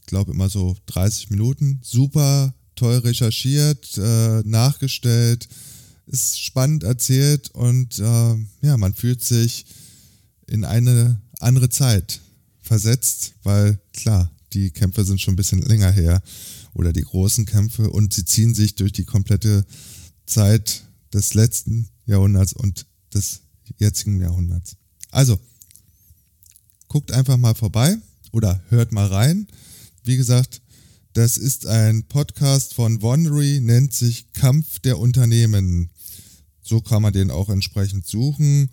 Ich 0.00 0.06
glaube 0.06 0.32
immer 0.32 0.48
so 0.48 0.76
30 0.86 1.30
Minuten. 1.30 1.80
Super 1.82 2.54
toll 2.74 2.98
recherchiert, 2.98 3.98
äh, 3.98 4.40
nachgestellt. 4.44 5.48
Ist 6.06 6.40
spannend 6.40 6.84
erzählt 6.84 7.50
und 7.50 7.98
äh, 7.98 8.36
ja, 8.62 8.76
man 8.78 8.94
fühlt 8.94 9.22
sich 9.22 9.66
in 10.46 10.64
eine 10.64 11.20
andere 11.40 11.68
Zeit 11.68 12.20
versetzt, 12.62 13.34
weil 13.42 13.78
klar, 13.92 14.30
die 14.54 14.70
Kämpfe 14.70 15.04
sind 15.04 15.20
schon 15.20 15.34
ein 15.34 15.36
bisschen 15.36 15.60
länger 15.60 15.90
her 15.90 16.22
oder 16.74 16.92
die 16.92 17.02
großen 17.02 17.46
Kämpfe 17.46 17.90
und 17.90 18.14
sie 18.14 18.24
ziehen 18.24 18.54
sich 18.54 18.74
durch 18.74 18.92
die 18.92 19.04
komplette 19.04 19.64
Zeit 20.26 20.84
des 21.12 21.34
letzten 21.34 21.88
Jahrhunderts 22.06 22.52
und 22.52 22.86
des 23.14 23.40
jetzigen 23.78 24.20
Jahrhunderts. 24.20 24.76
Also, 25.10 25.38
guckt 26.88 27.12
einfach 27.12 27.36
mal 27.36 27.54
vorbei 27.54 27.96
oder 28.32 28.62
hört 28.68 28.92
mal 28.92 29.06
rein. 29.06 29.46
Wie 30.04 30.16
gesagt, 30.16 30.62
das 31.12 31.36
ist 31.36 31.66
ein 31.66 32.04
Podcast 32.04 32.74
von 32.74 33.02
Wondery, 33.02 33.60
nennt 33.60 33.94
sich 33.94 34.32
Kampf 34.32 34.78
der 34.80 34.98
Unternehmen. 34.98 35.90
So 36.62 36.80
kann 36.80 37.02
man 37.02 37.12
den 37.12 37.30
auch 37.30 37.48
entsprechend 37.48 38.06
suchen. 38.06 38.70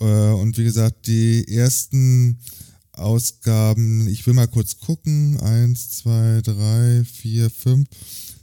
Äh, 0.00 0.04
und 0.04 0.58
wie 0.58 0.64
gesagt, 0.64 1.06
die 1.06 1.46
ersten 1.48 2.38
Ausgaben, 2.96 4.08
ich 4.08 4.26
will 4.26 4.34
mal 4.34 4.48
kurz 4.48 4.78
gucken. 4.78 5.38
Eins, 5.40 5.90
zwei, 5.90 6.40
drei, 6.42 7.04
vier, 7.04 7.50
fünf, 7.50 7.88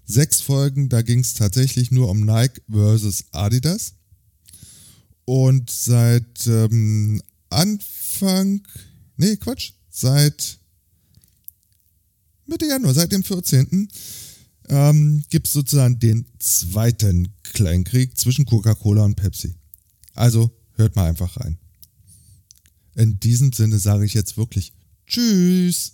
sechs 0.05 0.41
Folgen. 0.41 0.89
Da 0.89 1.01
ging 1.01 1.19
es 1.19 1.33
tatsächlich 1.33 1.91
nur 1.91 2.09
um 2.09 2.21
Nike 2.21 2.61
versus 2.69 3.25
Adidas. 3.31 3.93
Und 5.25 5.69
seit 5.69 6.47
ähm, 6.47 7.21
Anfang, 7.49 8.61
nee, 9.17 9.37
Quatsch, 9.37 9.71
seit 9.89 10.59
Mitte 12.45 12.65
Januar, 12.65 12.93
seit 12.93 13.11
dem 13.11 13.23
14. 13.23 13.87
Ähm, 14.69 15.23
gibt 15.29 15.47
es 15.47 15.53
sozusagen 15.53 15.99
den 15.99 16.25
zweiten 16.39 17.29
Kleinkrieg 17.43 18.17
zwischen 18.17 18.45
Coca-Cola 18.45 19.03
und 19.03 19.15
Pepsi. 19.15 19.55
Also 20.13 20.51
hört 20.75 20.95
mal 20.95 21.09
einfach 21.09 21.37
rein. 21.39 21.57
In 22.95 23.19
diesem 23.19 23.53
Sinne 23.53 23.79
sage 23.79 24.05
ich 24.05 24.13
jetzt 24.13 24.37
wirklich 24.37 24.73
Tschüss. 25.05 25.93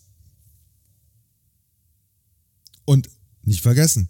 Und 2.86 3.10
nicht 3.44 3.62
vergessen, 3.62 4.10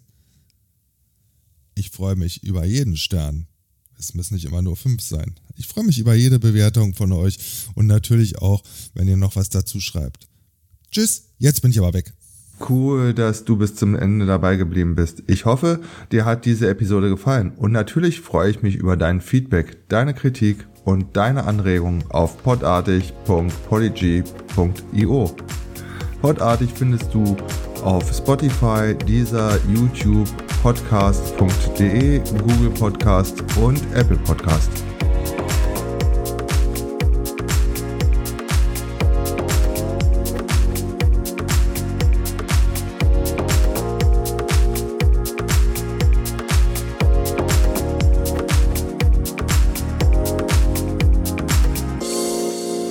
ich 1.74 1.90
freue 1.90 2.16
mich 2.16 2.42
über 2.42 2.64
jeden 2.64 2.96
Stern. 2.96 3.46
Es 3.98 4.14
müssen 4.14 4.34
nicht 4.34 4.46
immer 4.46 4.62
nur 4.62 4.76
fünf 4.76 5.02
sein. 5.02 5.34
Ich 5.56 5.66
freue 5.66 5.84
mich 5.84 5.98
über 5.98 6.14
jede 6.14 6.38
Bewertung 6.38 6.94
von 6.94 7.12
euch 7.12 7.38
und 7.74 7.86
natürlich 7.86 8.38
auch, 8.38 8.62
wenn 8.94 9.08
ihr 9.08 9.16
noch 9.16 9.36
was 9.36 9.50
dazu 9.50 9.80
schreibt. 9.80 10.26
Tschüss, 10.90 11.24
jetzt 11.38 11.60
bin 11.60 11.70
ich 11.70 11.78
aber 11.78 11.92
weg. 11.92 12.14
Cool, 12.68 13.14
dass 13.14 13.44
du 13.44 13.56
bis 13.56 13.74
zum 13.74 13.94
Ende 13.94 14.26
dabei 14.26 14.56
geblieben 14.56 14.94
bist. 14.94 15.22
Ich 15.26 15.44
hoffe, 15.44 15.80
dir 16.12 16.24
hat 16.24 16.44
diese 16.44 16.68
Episode 16.68 17.08
gefallen 17.08 17.52
und 17.52 17.72
natürlich 17.72 18.20
freue 18.20 18.50
ich 18.50 18.62
mich 18.62 18.76
über 18.76 18.96
dein 18.96 19.20
Feedback, 19.20 19.88
deine 19.88 20.14
Kritik 20.14 20.66
und 20.84 21.16
deine 21.16 21.44
Anregungen 21.44 22.04
auf 22.10 22.42
podartig.polyg.io. 22.42 25.30
Podartig 26.20 26.68
findest 26.74 27.14
du 27.14 27.36
auf 27.82 28.12
Spotify, 28.12 28.94
dieser 29.06 29.58
YouTube, 29.66 30.28
podcast.de, 30.62 32.18
Google 32.18 32.70
Podcast 32.70 33.42
und 33.56 33.80
Apple 33.94 34.18
Podcast. 34.18 34.89